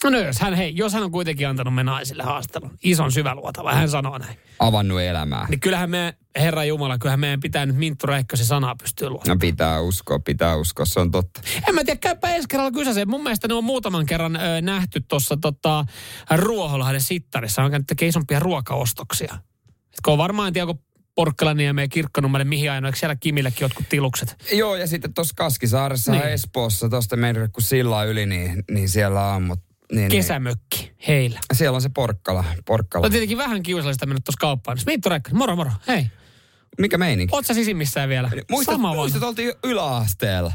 [0.10, 3.90] No, jos hän, hei, jos hän on kuitenkin antanut me naisille haastelun, ison syväluotava, hän
[3.90, 4.38] sanoo näin.
[4.60, 5.46] Avannut elämää.
[5.50, 9.28] Niin kyllähän me, Herra Jumala, kyllähän meidän pitää nyt Minttu Räikkösen sanaa pystyä luomaan.
[9.28, 11.42] No pitää uskoa, pitää uskoa, se on totta.
[11.68, 13.10] En mä tiedä, käypä ensi kerralla kysäseen.
[13.10, 15.86] Mun mielestä ne on muutaman kerran ö, nähty tuossa tota,
[16.36, 17.64] Ruoholahden sittarissa.
[17.64, 19.34] On käynyt tekemään isompia ruokaostoksia.
[19.70, 20.82] Et kun on varmaan, en tiedä, onko
[21.16, 24.36] Porkkalanniemeen ja Kirkkonummelle, mihin aina, eikö siellä Kimillekin jotkut tilukset?
[24.54, 26.22] Joo, ja sitten tuossa Kaskisaaressa Niin.
[26.22, 26.34] niin.
[26.34, 29.60] Espoossa, tuosta meidän kun sillä yli, niin, niin siellä on, mut,
[29.96, 31.40] niin, niin, Kesämökki heillä.
[31.54, 32.44] siellä on se porkkala.
[32.66, 33.06] porkkala.
[33.06, 34.78] On tietenkin vähän kiusallista mennä tuossa kauppaan.
[34.86, 36.08] Minttu Räikkönen, moro moro, hei.
[36.80, 37.36] Mikä meininki?
[37.36, 38.32] Oot sä sisimmissään vielä?
[38.52, 39.30] Muistat, Sama muistat vanha.
[39.30, 40.54] oltiin yläasteella.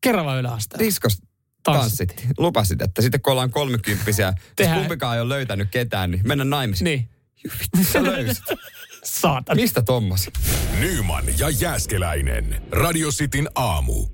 [0.00, 0.84] Kerran yläasteella.
[0.84, 1.18] Diskos
[1.62, 2.08] Tanssittiin.
[2.08, 2.34] tanssittiin.
[2.38, 6.44] Lupasit, että sitten kun ollaan kolmekymppisiä, jos Tehdään- kumpikaan ei ole löytänyt ketään, niin mennä
[6.44, 6.84] naimisiin.
[6.84, 7.08] Niin.
[7.44, 8.44] Vittu, sä löysit.
[9.04, 9.56] Saatan.
[9.56, 10.32] Mistä tommosia?
[10.80, 12.62] Nyman ja Jääskeläinen.
[12.72, 14.06] Radio Cityn aamu.